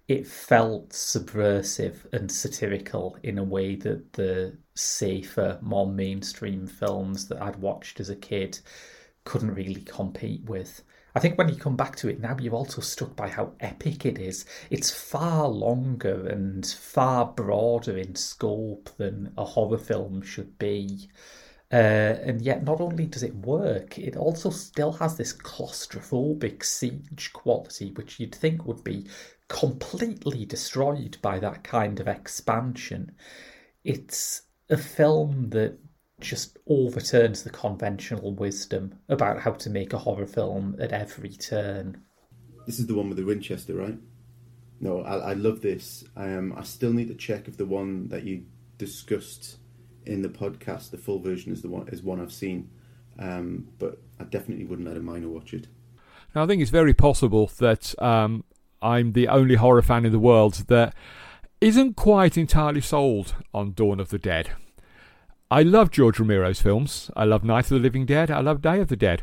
[0.09, 7.41] It felt subversive and satirical in a way that the safer, more mainstream films that
[7.43, 8.59] I'd watched as a kid
[9.25, 10.83] couldn't really compete with.
[11.15, 14.07] I think when you come back to it now, you're also struck by how epic
[14.07, 14.47] it is.
[14.71, 21.11] It's far longer and far broader in scope than a horror film should be.
[21.71, 27.31] Uh, and yet, not only does it work, it also still has this claustrophobic siege
[27.33, 29.07] quality, which you'd think would be
[29.49, 33.13] completely destroyed by that kind of expansion.
[33.85, 35.79] It's a film that
[36.23, 42.01] just overturns the conventional wisdom about how to make a horror film at every turn.
[42.67, 43.99] This is the one with the Winchester, right?
[44.81, 46.05] No, I, I love this.
[46.17, 48.45] Um, I still need to check if the one that you
[48.79, 49.59] discussed
[50.07, 52.71] in the podcast, the full version, is the one is one I've seen.
[53.19, 55.69] Um, but I definitely wouldn't let a minor watch it.
[56.35, 58.45] Now, I think it's very possible that um,
[58.81, 60.95] I'm the only horror fan in the world that
[61.61, 64.51] isn't quite entirely sold on Dawn of the Dead.
[65.53, 67.11] I love George Romero's films.
[67.15, 68.31] I love Night of the Living Dead.
[68.31, 69.23] I love Day of the Dead.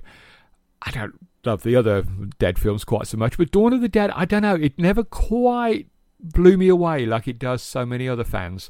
[0.80, 2.04] I don't love the other
[2.38, 5.04] Dead films quite so much, but Dawn of the Dead, I don't know, it never
[5.04, 5.88] quite
[6.20, 8.70] blew me away like it does so many other fans.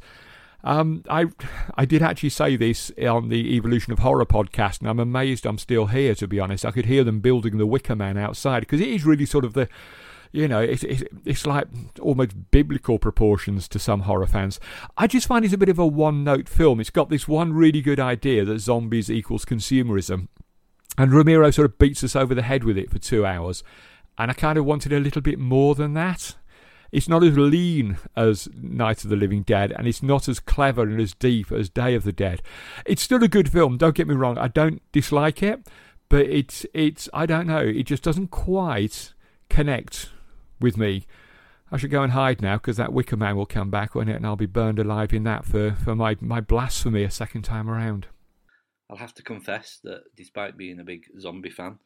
[0.64, 1.26] Um, I
[1.76, 5.58] I did actually say this on the Evolution of Horror podcast, and I'm amazed I'm
[5.58, 6.16] still here.
[6.16, 9.06] To be honest, I could hear them building the Wicker Man outside because it is
[9.06, 9.68] really sort of the,
[10.32, 11.68] you know, it's, it's it's like
[12.00, 14.60] almost biblical proportions to some horror fans.
[14.98, 16.80] I just find it's a bit of a one-note film.
[16.80, 20.28] It's got this one really good idea that zombies equals consumerism,
[20.98, 23.64] and Romero sort of beats us over the head with it for two hours,
[24.18, 26.36] and I kind of wanted a little bit more than that.
[26.92, 30.84] It's not as lean as Night of the Living Dead, and it's not as clever
[30.84, 32.42] and as deep as Day of the Dead.
[32.86, 33.78] It's still a good film.
[33.78, 34.38] Don't get me wrong.
[34.40, 35.68] I don't dislike it,
[36.08, 37.60] but it's it's I don't know.
[37.60, 39.14] It just doesn't quite
[39.50, 40.10] connect
[40.60, 41.06] with me.
[41.72, 44.26] I should go and hide now because that Wicker Man will come back it, and
[44.26, 48.08] I'll be burned alive in that for for my my blasphemy a second time around.
[48.90, 51.78] I'll have to confess that despite being a big zombie fan,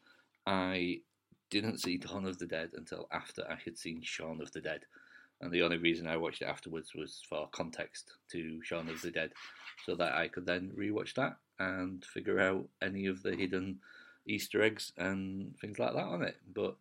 [0.47, 1.01] I
[1.49, 4.85] didn't see Dawn of the Dead until after I had seen Shaun of the Dead.
[5.41, 9.11] And the only reason I watched it afterwards was for context to Shaun of the
[9.11, 9.33] Dead,
[9.85, 13.79] so that I could then rewatch that and figure out any of the hidden
[14.25, 16.37] Easter eggs and things like that on it.
[16.55, 16.77] But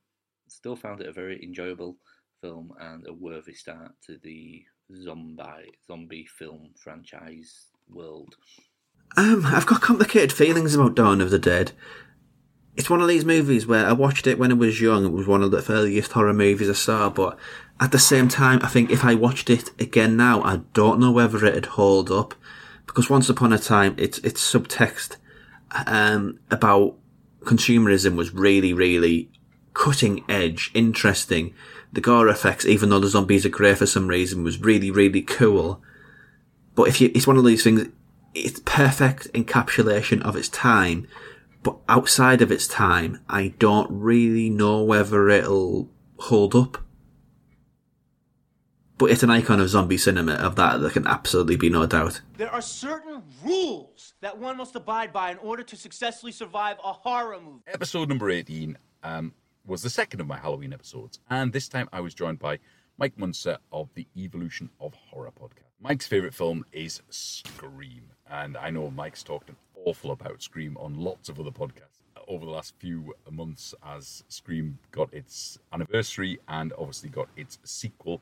[0.53, 1.97] still found it a very enjoyable
[2.41, 4.63] film and a worthy start to the
[5.03, 8.37] zombie zombie film franchise world.
[9.17, 11.73] Um, I've got complicated feelings about Dawn of the Dead.
[12.75, 15.05] It's one of these movies where I watched it when I was young.
[15.05, 17.39] It was one of the earliest horror movies I saw, but
[17.79, 21.13] at the same time, I think if I watched it again now, I don't know
[21.13, 22.35] whether it'd hold up.
[22.87, 25.17] Because once upon a time, its its subtext
[25.87, 26.97] um, about
[27.41, 29.31] consumerism was really, really
[29.75, 31.55] cutting edge, interesting.
[31.93, 35.23] The gore effects, even though the zombies are grey for some reason, was really, really
[35.23, 35.83] cool.
[36.75, 37.89] But if you, it's one of these things,
[38.35, 41.07] it's perfect encapsulation of its time,
[41.63, 46.79] but outside of its time, I don't really know whether it'll hold up.
[48.99, 52.21] But it's an icon of zombie cinema, of that there can absolutely be no doubt.
[52.37, 56.93] There are certain rules that one must abide by in order to successfully survive a
[56.93, 57.63] horror movie.
[57.67, 62.01] Episode number 18 um, was the second of my Halloween episodes, and this time I
[62.01, 62.59] was joined by
[62.99, 65.71] Mike Muncer of the Evolution of Horror podcast.
[65.81, 70.95] Mike's favourite film is Scream, and I know Mike's talked an awful about Scream on
[70.95, 76.73] lots of other podcasts over the last few months as Scream got its anniversary and
[76.79, 78.21] obviously got its sequel,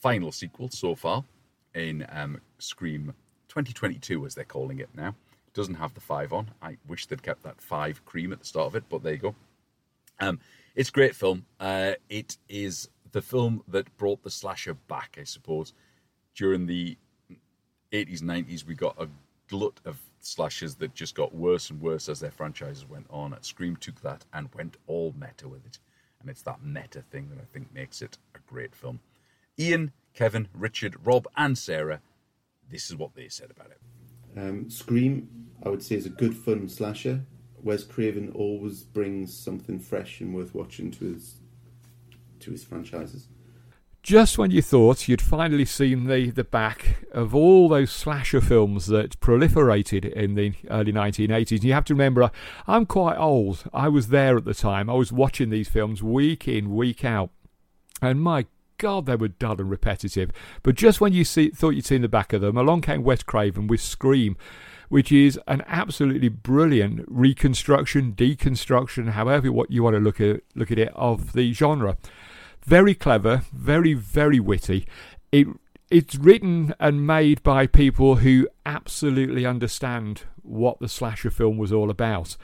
[0.00, 1.24] final sequel so far
[1.74, 3.14] in um, Scream
[3.48, 5.14] 2022, as they're calling it now.
[5.54, 6.50] Doesn't have the five on.
[6.62, 9.18] I wish they'd kept that five cream at the start of it, but there you
[9.18, 9.34] go.
[10.20, 10.40] Um,
[10.74, 11.46] it's a great film.
[11.58, 15.72] Uh, it is the film that brought the slasher back, I suppose.
[16.34, 16.96] During the
[17.92, 19.08] 80s, 90s, we got a
[19.48, 23.36] glut of slashers that just got worse and worse as their franchises went on.
[23.42, 25.78] Scream took that and went all meta with it.
[26.20, 29.00] And it's that meta thing that I think makes it a great film.
[29.58, 32.00] Ian, Kevin, Richard, Rob, and Sarah,
[32.70, 33.78] this is what they said about it.
[34.38, 35.28] Um, Scream,
[35.64, 37.24] I would say, is a good fun slasher.
[37.62, 41.36] Wes Craven always brings something fresh and worth watching to his
[42.40, 43.28] to his franchises.
[44.02, 48.86] Just when you thought you'd finally seen the, the back of all those slasher films
[48.86, 52.30] that proliferated in the early 1980s, you have to remember
[52.66, 53.64] I'm quite old.
[53.74, 54.88] I was there at the time.
[54.88, 57.30] I was watching these films week in, week out.
[58.00, 58.46] And my
[58.78, 60.30] God, they were dull and repetitive.
[60.62, 63.22] But just when you see, thought you'd seen the back of them, along came Wes
[63.22, 64.36] Craven with Scream,
[64.88, 70.70] which is an absolutely brilliant reconstruction, deconstruction, however what you want to look at look
[70.70, 71.96] at it, of the genre.
[72.64, 74.86] Very clever, very very witty.
[75.32, 75.46] It
[75.90, 81.90] it's written and made by people who absolutely understand what the slasher film was all
[81.90, 82.36] about,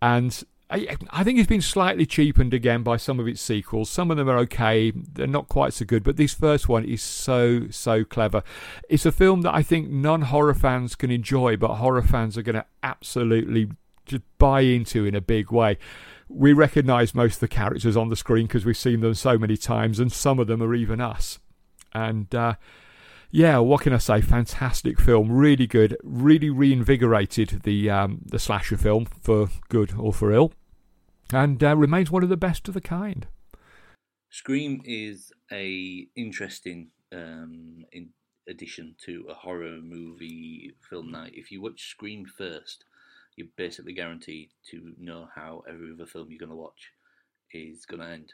[0.00, 3.88] and I, I think it's been slightly cheapened again by some of its sequels.
[3.88, 7.00] Some of them are okay, they're not quite so good, but this first one is
[7.00, 8.42] so, so clever.
[8.88, 12.42] It's a film that I think non horror fans can enjoy, but horror fans are
[12.42, 13.70] going to absolutely
[14.04, 15.78] just buy into in a big way.
[16.28, 19.56] We recognise most of the characters on the screen because we've seen them so many
[19.56, 21.38] times, and some of them are even us.
[21.94, 22.54] And uh,
[23.30, 24.20] yeah, what can I say?
[24.20, 30.32] Fantastic film, really good, really reinvigorated the um, the slasher film for good or for
[30.32, 30.52] ill,
[31.32, 33.26] and uh, remains one of the best of the kind.
[34.30, 38.10] Scream is a interesting um, in
[38.48, 41.32] addition to a horror movie film night.
[41.34, 42.84] If you watch Scream first,
[43.36, 46.92] you're basically guaranteed to know how every other film you're going to watch
[47.52, 48.32] is going to end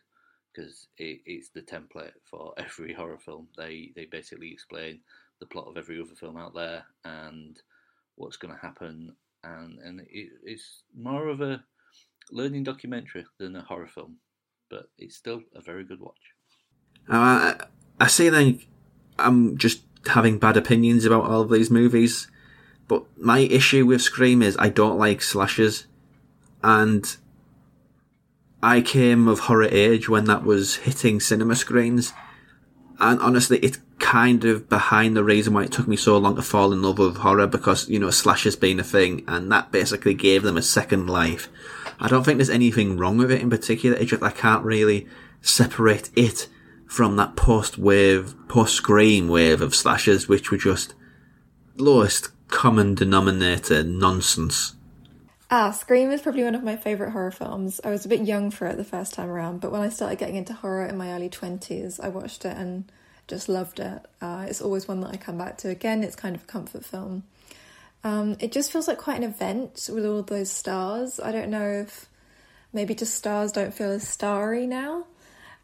[0.54, 3.48] because it, it's the template for every horror film.
[3.56, 5.00] They they basically explain
[5.40, 7.60] the plot of every other film out there and
[8.16, 11.62] what's going to happen, and and it, it's more of a
[12.30, 14.16] learning documentary than a horror film,
[14.70, 16.34] but it's still a very good watch.
[17.08, 17.54] Uh,
[18.00, 18.60] I see then
[19.18, 22.28] I'm just having bad opinions about all of these movies,
[22.88, 25.86] but my issue with Scream is I don't like slashers,
[26.62, 27.16] and
[28.64, 32.14] I came of horror age when that was hitting cinema screens,
[32.98, 36.42] and honestly, it's kind of behind the reason why it took me so long to
[36.42, 40.14] fall in love with horror because you know slashers being a thing, and that basically
[40.14, 41.50] gave them a second life.
[42.00, 43.98] I don't think there's anything wrong with it in particular.
[43.98, 45.06] It's just I can't really
[45.42, 46.48] separate it
[46.86, 50.94] from that post wave, post scream wave of slashers, which were just
[51.76, 54.74] lowest common denominator nonsense.
[55.50, 57.80] Ah, Scream is probably one of my favourite horror films.
[57.84, 60.18] I was a bit young for it the first time around, but when I started
[60.18, 62.90] getting into horror in my early 20s, I watched it and
[63.28, 64.00] just loved it.
[64.20, 66.02] Uh, it's always one that I come back to again.
[66.02, 67.24] It's kind of a comfort film.
[68.02, 71.20] Um, it just feels like quite an event with all those stars.
[71.20, 72.06] I don't know if
[72.72, 75.06] maybe just stars don't feel as starry now.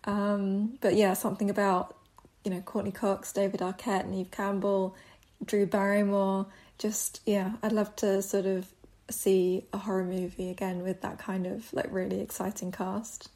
[0.04, 1.96] Um, but yeah, something about,
[2.44, 4.94] you know, Courteney Cox, David Arquette, Neve Campbell,
[5.44, 6.46] Drew Barrymore.
[6.78, 8.66] Just, yeah, I'd love to sort of
[9.12, 13.30] see a horror movie again with that kind of like really exciting cast.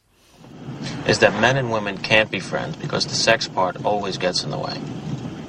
[1.06, 4.50] Is that men and women can't be friends because the sex part always gets in
[4.50, 4.80] the way.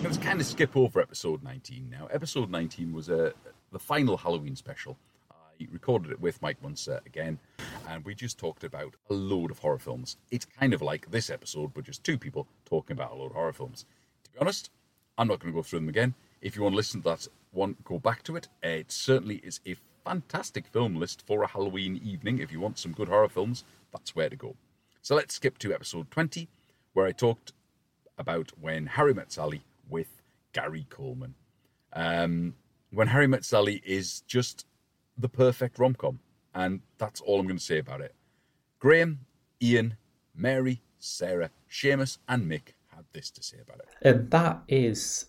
[0.03, 2.07] Let's kind of skip over episode 19 now.
[2.07, 3.33] Episode 19 was a,
[3.71, 4.97] the final Halloween special.
[5.31, 7.39] I recorded it with Mike Muncer again,
[7.89, 10.17] and we just talked about a load of horror films.
[10.29, 13.33] It's kind of like this episode, but just two people talking about a load of
[13.33, 13.85] horror films.
[14.25, 14.69] To be honest,
[15.17, 16.13] I'm not going to go through them again.
[16.41, 18.49] If you want to listen to that one, go back to it.
[18.61, 22.39] It certainly is a fantastic film list for a Halloween evening.
[22.39, 24.55] If you want some good horror films, that's where to go.
[25.01, 26.47] So let's skip to episode 20,
[26.93, 27.53] where I talked
[28.17, 30.21] about when Harry met Sally with
[30.53, 31.33] Gary Coleman.
[31.93, 32.53] Um,
[32.91, 34.65] when Harry Met Sally is just
[35.17, 36.19] the perfect rom com,
[36.53, 38.13] and that's all I'm going to say about it.
[38.79, 39.19] Graham,
[39.61, 39.97] Ian,
[40.35, 43.87] Mary, Sarah, Seamus, and Mick had this to say about it.
[44.01, 45.25] And that is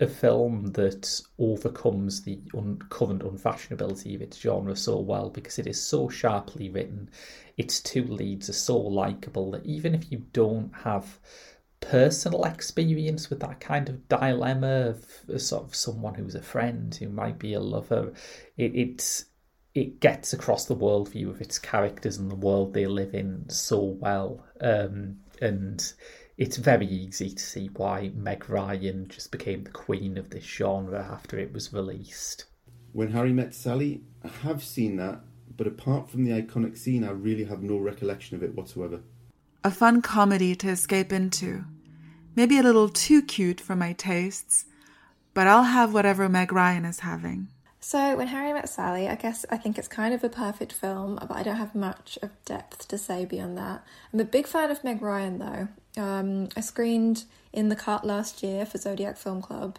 [0.00, 5.66] a film that overcomes the un- current unfashionability of its genre so well because it
[5.66, 7.10] is so sharply written.
[7.58, 11.20] Its two leads are so likable that even if you don't have
[11.80, 17.08] personal experience with that kind of dilemma of sort of someone who's a friend who
[17.10, 18.12] might be a lover,
[18.56, 19.26] it, it's
[19.74, 23.78] it gets across the worldview of its characters and the world they live in so
[23.78, 24.44] well.
[24.60, 25.92] Um, and
[26.40, 31.06] it's very easy to see why Meg Ryan just became the queen of this genre
[31.12, 32.46] after it was released.
[32.92, 35.20] When Harry Met Sally, I have seen that,
[35.54, 39.02] but apart from the iconic scene, I really have no recollection of it whatsoever.
[39.64, 41.66] A fun comedy to escape into.
[42.34, 44.64] Maybe a little too cute for my tastes,
[45.34, 47.48] but I'll have whatever Meg Ryan is having.
[47.80, 51.18] So, when Harry Met Sally, I guess I think it's kind of a perfect film,
[51.20, 53.84] but I don't have much of depth to say beyond that.
[54.10, 55.68] I'm a big fan of Meg Ryan, though.
[55.96, 59.78] Um, I screened in the cut last year for Zodiac Film Club,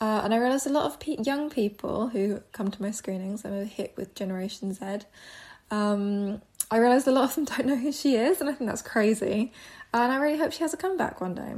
[0.00, 3.44] uh, and I realised a lot of pe- young people who come to my screenings,
[3.44, 5.06] I'm a hit with Generation Z.
[5.70, 6.40] Um,
[6.70, 8.82] I realised a lot of them don't know who she is, and I think that's
[8.82, 9.52] crazy.
[9.92, 11.54] And I really hope she has a comeback one day.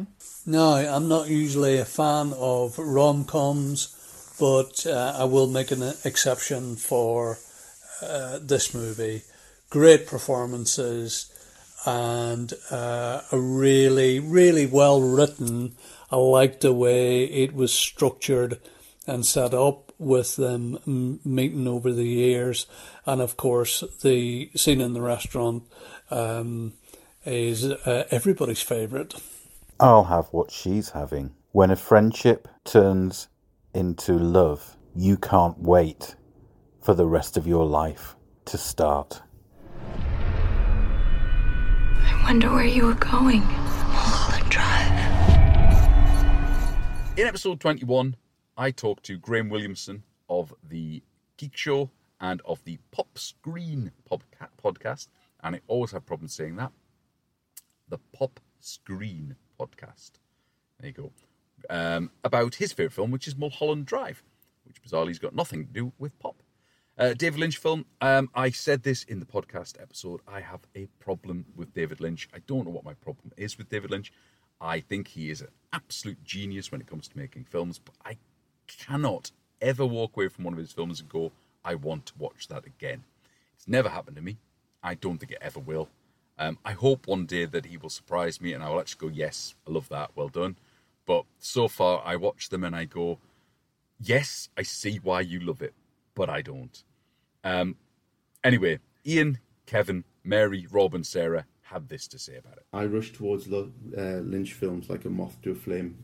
[0.47, 5.83] No, I'm not usually a fan of rom coms, but uh, I will make an
[6.05, 7.39] exception for
[8.03, 9.23] uh, this movie.
[9.69, 11.31] Great performances
[11.87, 15.77] and uh, a really, really well written.
[16.11, 18.61] I liked the way it was structured
[19.07, 22.67] and set up with them meeting over the years.
[23.07, 25.65] And of course, the scene in the restaurant
[26.11, 26.75] um,
[27.25, 29.15] is uh, everybody's favourite.
[29.79, 31.35] I'll have what she's having.
[31.53, 33.29] When a friendship turns
[33.75, 36.15] into love, you can't wait
[36.81, 38.17] for the rest of your life
[38.47, 39.23] to start.
[42.31, 43.41] Wonder where you were going.
[43.41, 44.93] Mulholland Drive.
[47.19, 48.15] In episode 21,
[48.57, 51.03] I talked to Graham Williamson of the
[51.39, 51.91] Geek Show
[52.21, 55.09] and of the Pop Screen podcast,
[55.43, 56.71] and I always have problems saying that.
[57.89, 60.13] The Pop Screen podcast.
[60.79, 61.11] There you go.
[61.69, 64.23] Um, about his favourite film, which is Mulholland Drive,
[64.63, 66.45] which bizarrely's got nothing to do with pop.
[67.01, 67.87] Uh, David Lynch film.
[68.03, 70.21] Um, I said this in the podcast episode.
[70.29, 72.29] I have a problem with David Lynch.
[72.35, 74.13] I don't know what my problem is with David Lynch.
[74.61, 78.19] I think he is an absolute genius when it comes to making films, but I
[78.67, 79.31] cannot
[79.63, 81.33] ever walk away from one of his films and go,
[81.65, 83.05] I want to watch that again.
[83.55, 84.37] It's never happened to me.
[84.83, 85.89] I don't think it ever will.
[86.39, 89.15] Um, I hope one day that he will surprise me and I will actually go,
[89.15, 90.57] yes, I love that, well done.
[91.07, 93.17] But so far, I watch them and I go,
[93.99, 95.73] yes, I see why you love it,
[96.15, 96.85] but I don't.
[97.45, 97.77] Um,
[98.45, 102.67] anyway, Ian, Kevin, Mary, Rob, and Sarah had this to say about it.
[102.73, 105.97] I rush towards lo- uh, Lynch films like a moth to a flame,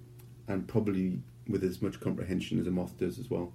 [0.49, 3.53] and probably with as much comprehension as a moth does as well.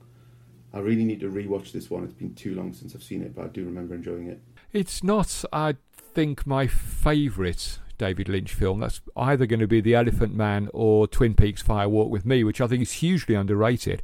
[0.73, 2.03] I really need to rewatch this one.
[2.03, 4.41] It's been too long since I've seen it, but I do remember enjoying it.
[4.71, 8.79] It's not, I think, my favourite David Lynch film.
[8.79, 12.43] That's either going to be The Elephant Man or Twin Peaks Fire Walk with Me,
[12.43, 14.01] which I think is hugely underrated.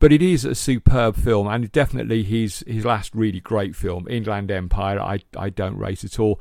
[0.00, 4.50] But it is a superb film, and definitely his his last really great film, Inland
[4.50, 4.98] Empire.
[4.98, 6.40] I I don't rate at all.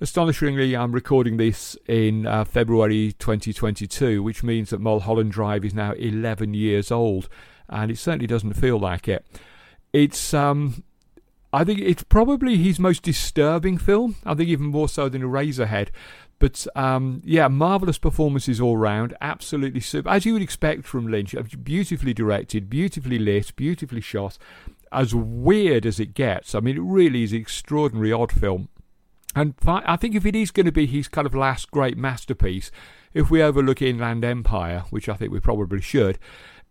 [0.00, 5.92] Astonishingly, I'm recording this in uh, February 2022, which means that Mulholland Drive is now
[5.92, 7.28] 11 years old,
[7.68, 9.26] and it certainly doesn't feel like it.
[9.92, 10.84] It's um,
[11.52, 14.16] I think it's probably his most disturbing film.
[14.24, 15.88] I think even more so than Eraserhead.
[16.38, 19.16] But um, yeah, marvelous performances all round.
[19.20, 21.34] Absolutely super, as you would expect from Lynch.
[21.62, 24.38] Beautifully directed, beautifully lit, beautifully shot.
[24.92, 26.54] As weird as it gets.
[26.54, 28.68] I mean, it really is an extraordinary odd film.
[29.34, 32.70] And I think if it is going to be his kind of last great masterpiece,
[33.12, 36.18] if we overlook Inland Empire, which I think we probably should,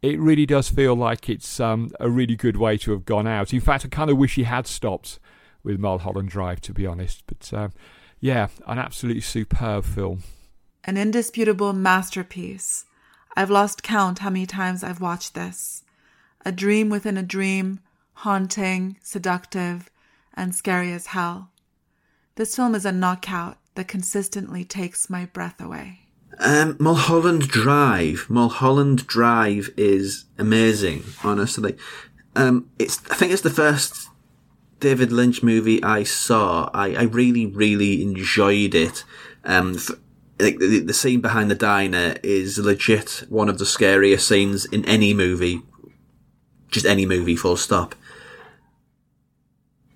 [0.01, 3.53] it really does feel like it's um, a really good way to have gone out.
[3.53, 5.19] In fact, I kind of wish he had stopped
[5.63, 7.23] with Mulholland Drive, to be honest.
[7.27, 7.71] But um,
[8.19, 10.23] yeah, an absolutely superb film.
[10.83, 12.85] An indisputable masterpiece.
[13.35, 15.83] I've lost count how many times I've watched this.
[16.45, 17.79] A dream within a dream,
[18.13, 19.91] haunting, seductive,
[20.33, 21.49] and scary as hell.
[22.35, 25.99] This film is a knockout that consistently takes my breath away.
[26.39, 28.27] Um, Mulholland Drive.
[28.29, 31.75] Mulholland Drive is amazing, honestly.
[32.35, 34.09] Um, it's I think it's the first
[34.79, 36.69] David Lynch movie I saw.
[36.73, 39.03] I, I really, really enjoyed it.
[39.43, 39.77] Um,
[40.39, 44.85] like the, the scene behind the diner is legit one of the scariest scenes in
[44.85, 45.61] any movie
[46.69, 47.95] just any movie, full stop.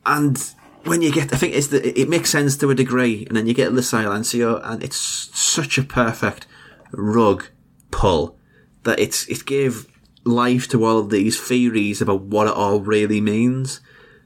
[0.05, 0.37] And
[0.83, 3.47] when you get, I think it's the, it makes sense to a degree, and then
[3.47, 6.47] you get the Silencio, and it's such a perfect
[6.91, 7.47] rug
[7.91, 8.37] pull
[8.83, 9.87] that it's it gave
[10.23, 13.79] life to all of these theories about what it all really means.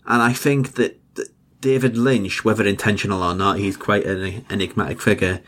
[0.07, 0.99] And I think that,
[1.61, 5.41] David Lynch, whether intentional or not, he's quite an enigmatic figure,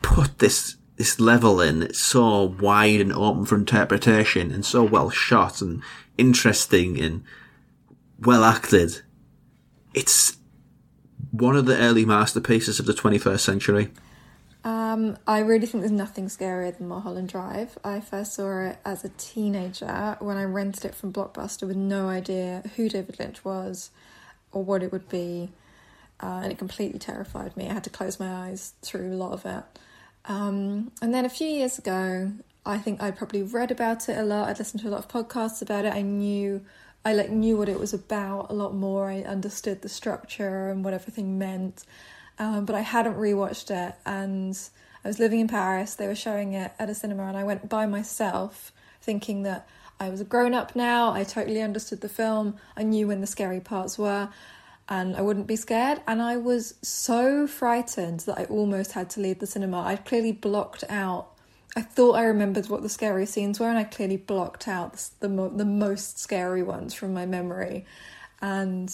[0.00, 5.08] put this this level in it's so wide and open for interpretation and so well
[5.08, 5.82] shot and
[6.18, 7.24] interesting and
[8.20, 9.00] well acted.
[9.94, 10.36] It's
[11.30, 13.90] one of the early masterpieces of the 21st century.
[14.62, 17.78] Um, I really think there's nothing scarier than Mulholland Drive.
[17.82, 22.08] I first saw it as a teenager when I rented it from Blockbuster with no
[22.08, 23.90] idea who David Lynch was
[24.52, 25.50] or what it would be,
[26.22, 27.68] uh, and it completely terrified me.
[27.68, 29.64] I had to close my eyes through a lot of it.
[30.26, 32.32] Um, and then a few years ago,
[32.66, 34.48] I think I probably read about it a lot.
[34.48, 35.94] I'd listened to a lot of podcasts about it.
[35.94, 36.62] I knew
[37.02, 39.08] I like knew what it was about a lot more.
[39.08, 41.84] I understood the structure and what everything meant.
[42.40, 44.58] Um, but I hadn't rewatched it, and
[45.04, 45.94] I was living in Paris.
[45.94, 48.72] They were showing it at a cinema, and I went by myself,
[49.02, 49.68] thinking that
[50.00, 51.12] I was a grown up now.
[51.12, 52.56] I totally understood the film.
[52.78, 54.30] I knew when the scary parts were,
[54.88, 56.00] and I wouldn't be scared.
[56.06, 59.80] And I was so frightened that I almost had to leave the cinema.
[59.80, 61.28] I'd clearly blocked out.
[61.76, 65.10] I thought I remembered what the scary scenes were, and I clearly blocked out the
[65.20, 67.84] the, mo- the most scary ones from my memory.
[68.40, 68.90] And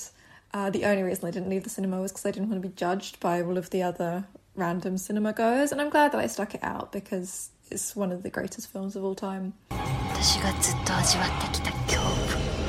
[0.56, 2.68] uh, the only reason I didn't leave the cinema was because I didn't want to
[2.68, 4.26] be judged by all of the other
[4.56, 5.72] random cinema goers.
[5.72, 8.96] And I'm glad that I stuck it out because it's one of the greatest films
[8.96, 9.54] of all time.
[9.70, 12.62] 私がずっと味わってきた恐怖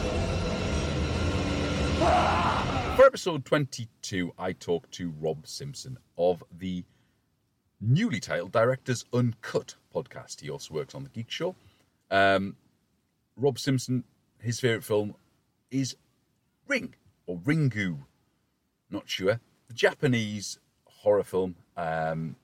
[2.96, 6.84] For episode 22, I talked to Rob Simpson of the
[7.80, 10.40] newly titled Directors Uncut podcast.
[10.40, 11.54] He also works on The Geek Show.
[12.10, 12.56] Um,
[13.36, 14.04] Rob Simpson,
[14.40, 15.14] his favourite film
[15.70, 15.96] is
[16.68, 16.94] Ring
[17.27, 17.99] or Ringu.
[18.89, 19.39] Not sure.
[19.67, 21.55] The Japanese horror film.
[21.75, 22.37] Um,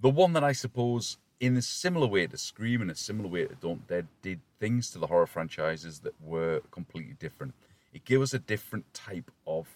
[0.00, 3.46] the one that I suppose, in a similar way to Scream, in a similar way
[3.46, 7.54] to Don't Dead, did things to the horror franchises that were completely different.
[7.92, 9.68] It gave us a different type of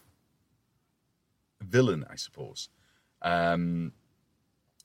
[1.60, 2.68] villain, I suppose,
[3.22, 3.92] um,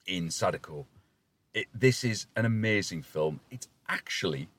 [0.05, 0.85] in Sadako.
[1.53, 3.39] It, this is an amazing film.
[3.49, 4.49] It's actually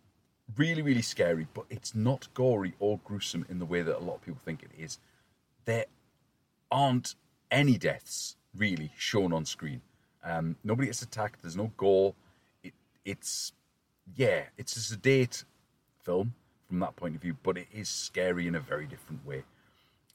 [0.57, 4.17] really, really scary, but it's not gory or gruesome in the way that a lot
[4.17, 4.99] of people think it is.
[5.65, 5.87] There
[6.71, 7.15] aren't
[7.51, 9.81] any deaths really shown on screen.
[10.23, 11.43] Um, nobody gets attacked.
[11.43, 12.15] There's no gore.
[12.63, 12.73] It,
[13.05, 13.53] it's
[14.17, 15.45] yeah, it's a sedate
[16.03, 16.35] film
[16.69, 19.45] from that point of view, but it is scary in a very different way.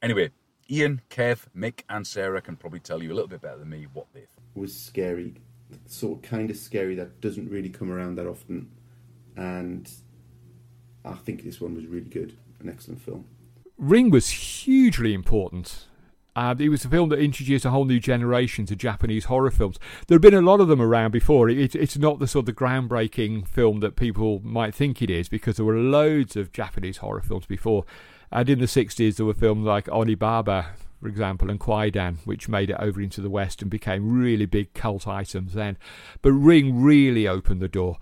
[0.02, 0.30] Anyway,
[0.70, 3.88] Ian, Kev, Mick, and Sarah can probably tell you a little bit better than me
[3.94, 4.26] what they
[4.56, 5.36] was scary,
[5.88, 8.70] sort of kind of scary that doesn't really come around that often,
[9.36, 9.92] and
[11.10, 13.26] I think this one was really good, an excellent film.
[13.78, 15.86] Ring was hugely important.
[16.36, 19.80] Uh, it was a film that introduced a whole new generation to Japanese horror films.
[20.08, 21.50] There have been a lot of them around before.
[21.50, 25.58] It, it's not the sort of groundbreaking film that people might think it is because
[25.58, 27.86] there were loads of Japanese horror films before.
[28.32, 30.68] And in the 60s, there were films like Onibaba,
[31.02, 34.74] for example, and Kwaidan, which made it over into the West and became really big
[34.74, 35.78] cult items then.
[36.22, 37.98] But Ring really opened the door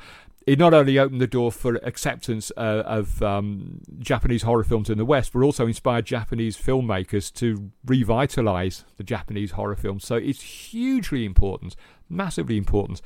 [0.48, 4.98] it not only opened the door for acceptance uh, of um, Japanese horror films in
[4.98, 10.06] the West, but also inspired Japanese filmmakers to revitalize the Japanese horror films.
[10.06, 11.76] So it's hugely important,
[12.10, 13.02] massively important.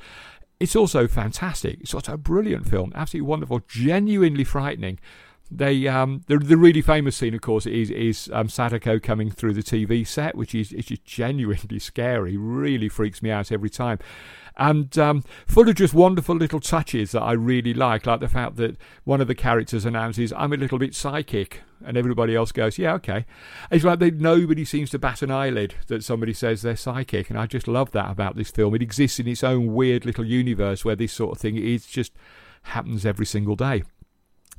[0.60, 1.80] It's also fantastic.
[1.80, 5.00] It's also a brilliant film, absolutely wonderful, genuinely frightening.
[5.54, 9.54] They um, the, the really famous scene, of course, is is um, Sadako coming through
[9.54, 12.36] the TV set, which is is just genuinely scary.
[12.36, 13.98] Really freaks me out every time
[14.56, 18.56] and um, full of just wonderful little touches that I really like, like the fact
[18.56, 22.78] that one of the characters announces, "I'm a little bit psychic," and everybody else goes,
[22.78, 23.24] "Yeah, okay."
[23.70, 27.38] It's like they, nobody seems to bat an eyelid that somebody says they're psychic, and
[27.38, 28.74] I just love that about this film.
[28.74, 32.12] It exists in its own weird little universe where this sort of thing is just
[32.62, 33.82] happens every single day.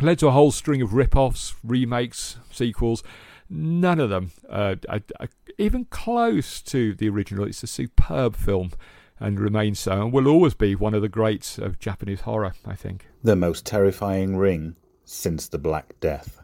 [0.01, 3.03] Led to a whole string of rip-offs, remakes, sequels.
[3.49, 7.45] None of them uh, are, are even close to the original.
[7.45, 8.71] It's a superb film
[9.19, 12.75] and remains so, and will always be one of the greats of Japanese horror, I
[12.75, 13.07] think.
[13.23, 14.75] The most terrifying ring
[15.05, 16.41] since the Black Death.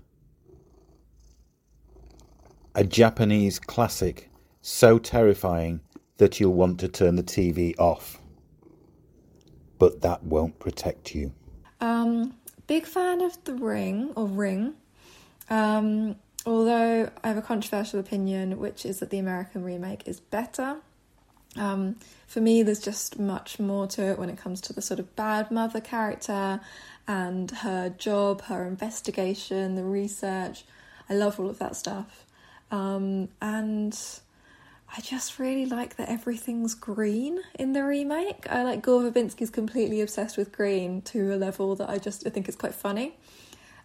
[2.75, 4.29] A Japanese classic
[4.61, 5.81] so terrifying
[6.17, 8.21] that you'll want to turn the TV off.
[9.77, 11.33] But that won't protect you.
[11.81, 12.35] Um,
[12.69, 14.75] big fan of The Ring or Ring.
[15.49, 20.77] Um, although I have a controversial opinion, which is that the American remake is better.
[21.57, 21.95] Um,
[22.27, 25.15] for me, there's just much more to it when it comes to the sort of
[25.15, 26.61] bad mother character
[27.07, 30.63] and her job, her investigation, the research.
[31.09, 32.23] I love all of that stuff.
[32.69, 33.97] Um, and
[34.95, 38.51] I just really like that everything's green in the remake.
[38.51, 42.31] I like Gore Verbinski's completely obsessed with green to a level that I just I
[42.31, 43.17] think is quite funny.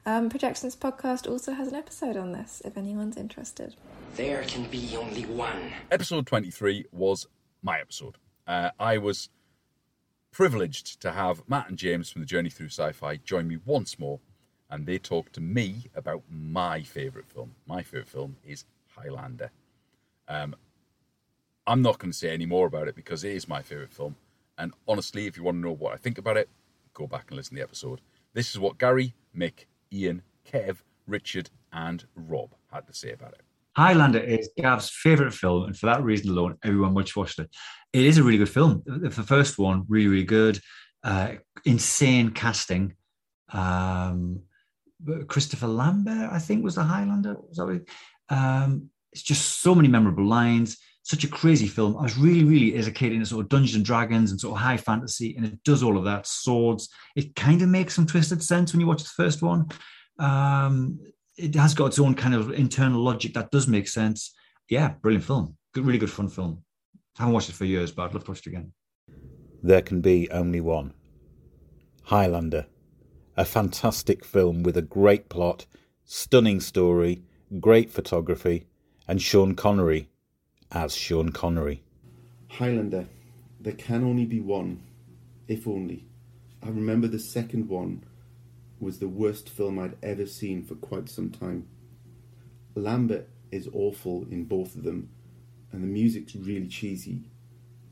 [0.06, 3.74] Um, Projections podcast also has an episode on this if anyone's interested.
[4.16, 5.72] There can be only one.
[5.90, 7.26] Episode 23 was
[7.62, 8.16] my episode.
[8.46, 9.28] Uh, I was
[10.30, 13.98] privileged to have Matt and James from the Journey Through Sci Fi join me once
[13.98, 14.20] more,
[14.70, 17.54] and they talked to me about my favourite film.
[17.66, 19.50] My favourite film is Highlander.
[20.28, 20.54] Um,
[21.66, 24.16] I'm not going to say any more about it because it is my favourite film.
[24.58, 26.48] And honestly, if you want to know what I think about it,
[26.92, 28.00] go back and listen to the episode.
[28.34, 33.42] This is what Gary, Mick, Ian, Kev, Richard, and Rob had to say about it.
[33.76, 37.50] Highlander is Gav's favourite film, and for that reason alone, everyone much watched it.
[37.92, 38.82] It is a really good film.
[38.86, 40.60] The first one, really, really good.
[41.02, 41.34] Uh,
[41.64, 42.94] insane casting.
[43.52, 44.42] Um,
[45.26, 47.36] Christopher Lambert, I think, was the Highlander.
[47.36, 47.58] Was
[48.28, 50.78] um, it's just so many memorable lines.
[51.04, 51.98] Such a crazy film.
[51.98, 54.56] I was really, really as a kid into sort of Dungeons and Dragons and sort
[54.56, 56.26] of high fantasy, and it does all of that.
[56.26, 56.88] Swords.
[57.14, 59.68] It kind of makes some twisted sense when you watch the first one.
[60.18, 60.98] Um,
[61.36, 64.34] it has got its own kind of internal logic that does make sense.
[64.70, 65.56] Yeah, brilliant film.
[65.74, 66.64] Good, really good fun film.
[67.18, 68.72] I haven't watched it for years, but I'd love to watch it again.
[69.62, 70.94] There can be only one.
[72.04, 72.66] Highlander.
[73.36, 75.66] A fantastic film with a great plot,
[76.04, 77.22] stunning story,
[77.60, 78.66] great photography,
[79.06, 80.08] and Sean Connery
[80.74, 81.82] as Sean Connery.
[82.48, 83.06] Highlander.
[83.60, 84.82] There can only be one,
[85.46, 86.04] if only.
[86.62, 88.04] I remember the second one
[88.80, 91.68] was the worst film I'd ever seen for quite some time.
[92.74, 95.10] Lambert is awful in both of them,
[95.70, 97.22] and the music's really cheesy,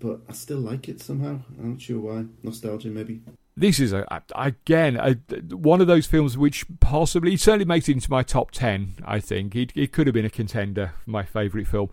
[0.00, 1.40] but I still like it somehow.
[1.58, 2.26] I'm not sure why.
[2.42, 3.22] Nostalgia, maybe.
[3.56, 5.14] This is a, again a,
[5.54, 8.94] one of those films which possibly certainly makes it into my top ten.
[9.04, 11.90] I think it it could have been a contender for my favourite film.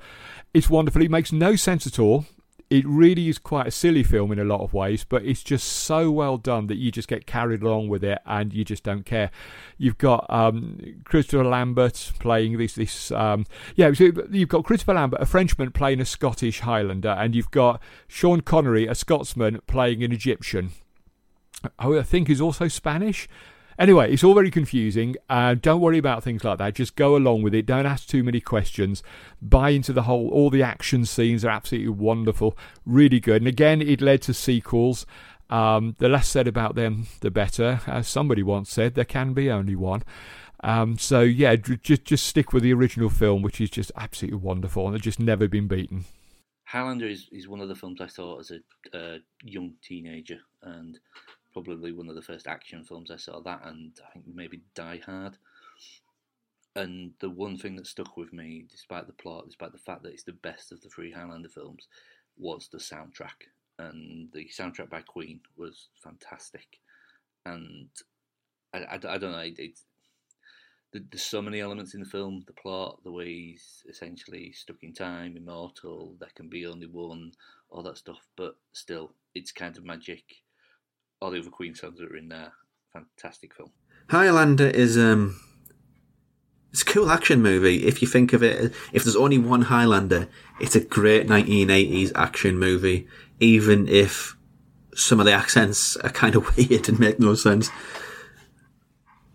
[0.53, 1.01] It's wonderful.
[1.01, 2.25] It makes no sense at all
[2.69, 5.67] it really is quite a silly film in a lot of ways, but it's just
[5.67, 9.05] so well done that you just get carried along with it and you just don't
[9.05, 9.31] care.
[9.77, 13.45] You've got um, Christopher Lambert playing this this um,
[13.75, 17.81] yeah, so you've got Christopher Lambert, a Frenchman playing a Scottish Highlander, and you've got
[18.07, 20.71] Sean Connery, a Scotsman playing an Egyptian.
[21.81, 23.27] Who I think is also Spanish.
[23.77, 25.15] Anyway, it's all very confusing.
[25.29, 26.75] Uh, don't worry about things like that.
[26.75, 27.65] Just go along with it.
[27.65, 29.01] Don't ask too many questions.
[29.41, 30.29] Buy into the whole.
[30.29, 32.57] All the action scenes are absolutely wonderful.
[32.85, 33.41] Really good.
[33.41, 35.05] And again, it led to sequels.
[35.49, 37.79] Um, the less said about them, the better.
[37.87, 40.03] As somebody once said, there can be only one.
[40.61, 44.87] Um, so yeah, just just stick with the original film, which is just absolutely wonderful
[44.87, 46.03] and it's just never been beaten.
[46.65, 50.99] Highlander is, is one of the films I saw as a uh, young teenager, and
[51.53, 53.41] probably one of the first action films I saw.
[53.41, 55.37] That and I think maybe Die Hard.
[56.75, 60.13] And the one thing that stuck with me, despite the plot, despite the fact that
[60.13, 61.87] it's the best of the three Highlander films,
[62.37, 63.47] was the soundtrack.
[63.77, 66.79] And the soundtrack by Queen was fantastic.
[67.45, 67.89] And
[68.73, 69.83] I, I, I don't know, it, it's,
[70.91, 74.93] there's so many elements in the film the plot, the way he's essentially stuck in
[74.93, 77.31] time, immortal, there can be only one,
[77.69, 78.27] all that stuff.
[78.35, 80.23] But still, it's kind of magic
[81.21, 82.53] all the other Queen songs that are in there.
[82.93, 83.71] Fantastic film.
[84.09, 85.39] Highlander is um,
[86.71, 87.85] it's a cool action movie.
[87.85, 90.27] If you think of it, if there's only one Highlander,
[90.59, 93.07] it's a great 1980s action movie.
[93.39, 94.35] Even if
[94.95, 97.69] some of the accents are kind of weird and make no sense.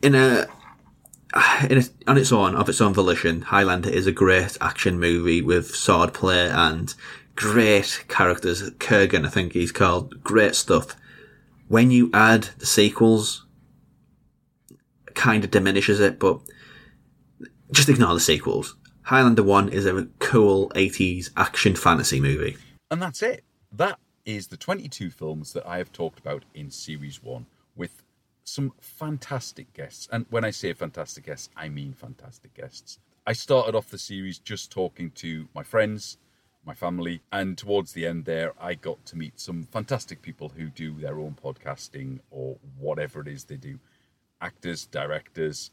[0.03, 0.47] In a,
[1.69, 5.41] in a, on its own, of its own volition, Highlander is a great action movie
[5.41, 6.95] with swordplay and
[7.37, 8.71] great characters.
[8.73, 10.23] Kurgan, I think he's called.
[10.23, 10.95] Great stuff
[11.69, 13.47] when you add the sequels,
[15.15, 16.41] kind of diminishes it, but
[17.73, 18.77] just ignore the sequels.
[19.03, 22.57] Highlander 1 is a cool 80s action fantasy movie.
[22.91, 23.45] And that's it.
[23.73, 27.47] That is the 22 films that I have talked about in Series 1
[27.77, 28.03] with
[28.45, 30.09] some fantastic guests.
[30.11, 32.99] And when I say fantastic guests, I mean fantastic guests.
[33.27, 36.19] I started off the series just talking to my friends,
[36.67, 37.21] my family.
[37.33, 41.19] And towards the end there, I got to meet some fantastic people who do their
[41.19, 43.79] own podcasting or whatever it is they do
[44.41, 45.71] actors, directors,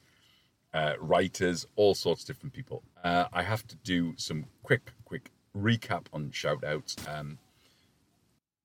[0.74, 2.84] uh, writers, all sorts of different people.
[3.04, 6.96] Uh, I have to do some quick, quick recap on shout outs.
[7.08, 7.38] Um,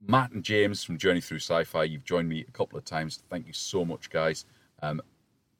[0.06, 3.22] Matt and James from Journey Through Sci Fi, you've joined me a couple of times.
[3.28, 4.44] Thank you so much, guys.
[4.82, 5.00] Um,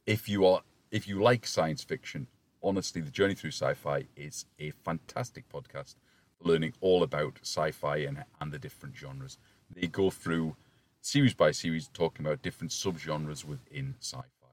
[0.06, 0.62] if you are
[0.92, 2.28] if you like science fiction,
[2.62, 5.94] honestly, the Journey Through Sci-Fi is a fantastic podcast
[6.46, 9.38] learning all about sci-fi and, and the different genres.
[9.74, 10.56] They go through
[11.00, 14.46] series by series, talking about different subgenres within sci fi.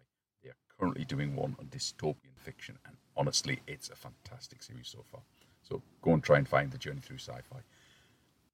[0.44, 5.04] They are currently doing one on dystopian fiction, and honestly, it's a fantastic series so
[5.12, 5.22] far.
[5.62, 7.60] So go and try and find the journey through sci fi.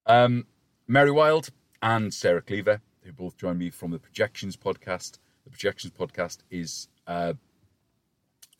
[0.06, 0.46] Um,
[0.88, 1.50] Mary Wild
[1.82, 5.20] and Sarah Cleaver, who both join me from the Projections podcast.
[5.44, 7.34] The Projections podcast is uh,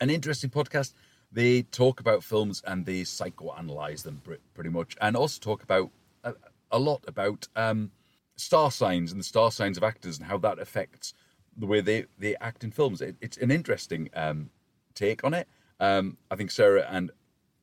[0.00, 0.92] an interesting podcast.
[1.32, 4.20] They talk about films and they psychoanalyze them
[4.54, 5.90] pretty much, and also talk about
[6.24, 6.34] a,
[6.70, 7.92] a lot about um,
[8.36, 11.14] star signs and the star signs of actors and how that affects
[11.56, 13.00] the way they, they act in films.
[13.00, 14.50] It, it's an interesting um,
[14.94, 15.46] take on it.
[15.78, 17.10] Um, I think Sarah and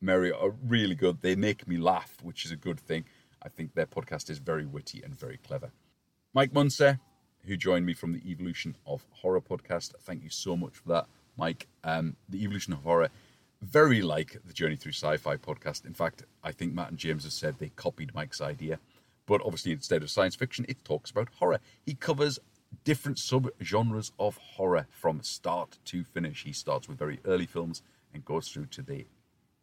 [0.00, 1.20] Mary are really good.
[1.20, 3.04] They make me laugh, which is a good thing.
[3.42, 5.70] I think their podcast is very witty and very clever.
[6.34, 7.00] Mike Muncer,
[7.44, 11.06] who joined me from the Evolution of Horror podcast, thank you so much for that,
[11.36, 11.66] Mike.
[11.84, 13.08] Um, the Evolution of Horror,
[13.62, 15.84] very like the Journey Through Sci-Fi podcast.
[15.84, 18.78] In fact, I think Matt and James have said they copied Mike's idea,
[19.26, 21.58] but obviously instead of science fiction, it talks about horror.
[21.84, 22.38] He covers
[22.84, 26.44] different sub-genres of horror from start to finish.
[26.44, 27.82] He starts with very early films
[28.14, 29.06] and goes through to the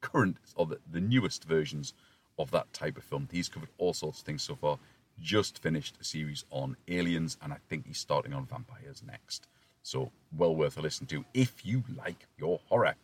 [0.01, 1.93] current or the, the newest versions
[2.37, 3.29] of that type of film.
[3.31, 4.77] He's covered all sorts of things so far.
[5.21, 9.47] Just finished a series on aliens, and I think he's starting on vampires next.
[9.81, 12.95] So, well worth a listen to if you like your horror.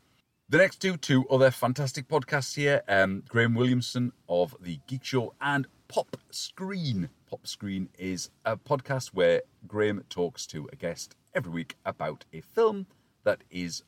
[0.52, 5.34] The next two, two other fantastic podcasts here um, Graham Williamson of The Geek Show
[5.40, 7.08] and Pop Screen.
[7.30, 12.42] Pop Screen is a podcast where Graham talks to a guest every week about a
[12.42, 12.88] film
[13.24, 13.84] that is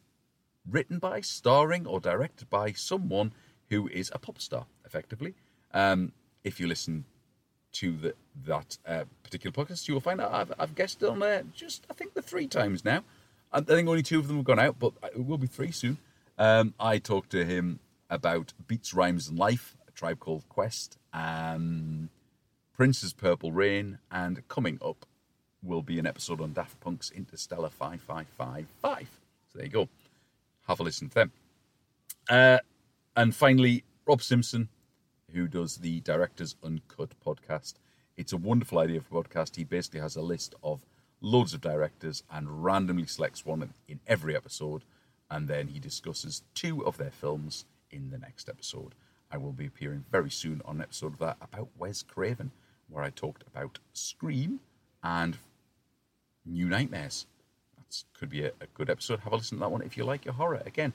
[0.65, 3.33] written by, starring, or directed by someone
[3.69, 5.35] who is a pop star, effectively.
[5.73, 6.13] Um,
[6.45, 7.03] if you listen
[7.73, 8.13] to the,
[8.45, 11.93] that uh, particular podcast, you will find out I've, I've guested on there just, I
[11.93, 13.03] think, the three times now.
[13.51, 15.97] I think only two of them have gone out, but it will be three soon.
[16.37, 17.79] Um, I talked to him
[18.09, 22.09] about Beats, Rhymes, and Life, a tribe called Quest, um,
[22.73, 25.05] Prince's Purple Rain, and coming up
[25.61, 29.07] will be an episode on Daft Punk's Interstellar 5555.
[29.51, 29.89] So there you go.
[30.67, 31.31] Have a listen to them.
[32.29, 32.59] Uh,
[33.15, 34.69] and finally, Rob Simpson,
[35.33, 37.75] who does the Directors Uncut podcast.
[38.17, 39.55] It's a wonderful idea for a podcast.
[39.55, 40.85] He basically has a list of
[41.21, 44.83] loads of directors and randomly selects one in every episode,
[45.33, 48.93] and then he discusses two of their films in the next episode.
[49.31, 52.51] I will be appearing very soon on an episode of that about Wes Craven,
[52.87, 54.59] where I talked about Scream
[55.03, 55.39] and
[56.45, 57.25] New Nightmares.
[57.75, 59.21] That could be a, a, good episode.
[59.21, 60.61] Have a listen to that one if you like your horror.
[60.67, 60.93] Again,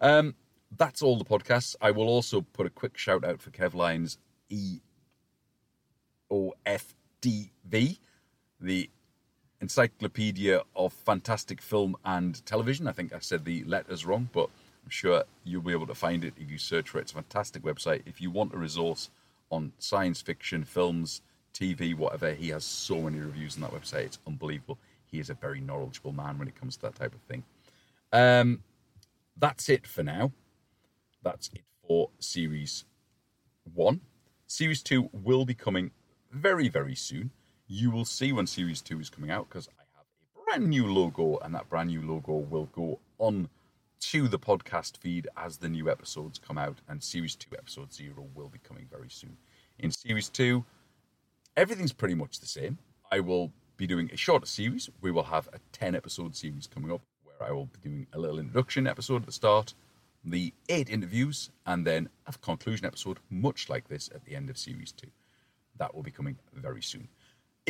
[0.00, 0.34] um,
[0.76, 1.76] that's all the podcasts.
[1.80, 4.18] I will also put a quick shout out for Kev Lyons'
[4.48, 4.80] E
[6.28, 8.00] O F D V,
[8.60, 8.90] the
[9.60, 12.86] Encyclopedia of Fantastic Film and Television.
[12.86, 14.48] I think I said the letters wrong, but
[14.84, 17.02] I'm sure you'll be able to find it if you search for it.
[17.02, 18.02] It's a fantastic website.
[18.06, 19.10] If you want a resource
[19.50, 21.22] on science fiction, films,
[21.52, 24.06] TV, whatever, he has so many reviews on that website.
[24.06, 24.78] It's unbelievable.
[25.06, 27.44] He is a very knowledgeable man when it comes to that type of thing.
[28.12, 28.62] Um,
[29.36, 30.32] that's it for now.
[31.22, 32.84] That's it for series
[33.74, 34.00] one.
[34.46, 35.90] Series two will be coming
[36.32, 37.30] very, very soon.
[37.72, 40.92] You will see when series two is coming out because I have a brand new
[40.92, 43.48] logo, and that brand new logo will go on
[44.00, 48.26] to the podcast feed as the new episodes come out, and series two, episode zero,
[48.34, 49.36] will be coming very soon.
[49.78, 50.64] In series two,
[51.56, 52.76] everything's pretty much the same.
[53.12, 54.90] I will be doing a shorter series.
[55.00, 58.18] We will have a 10 episode series coming up where I will be doing a
[58.18, 59.74] little introduction episode at the start,
[60.24, 64.58] the eight interviews, and then a conclusion episode, much like this at the end of
[64.58, 65.10] series two.
[65.76, 67.06] That will be coming very soon.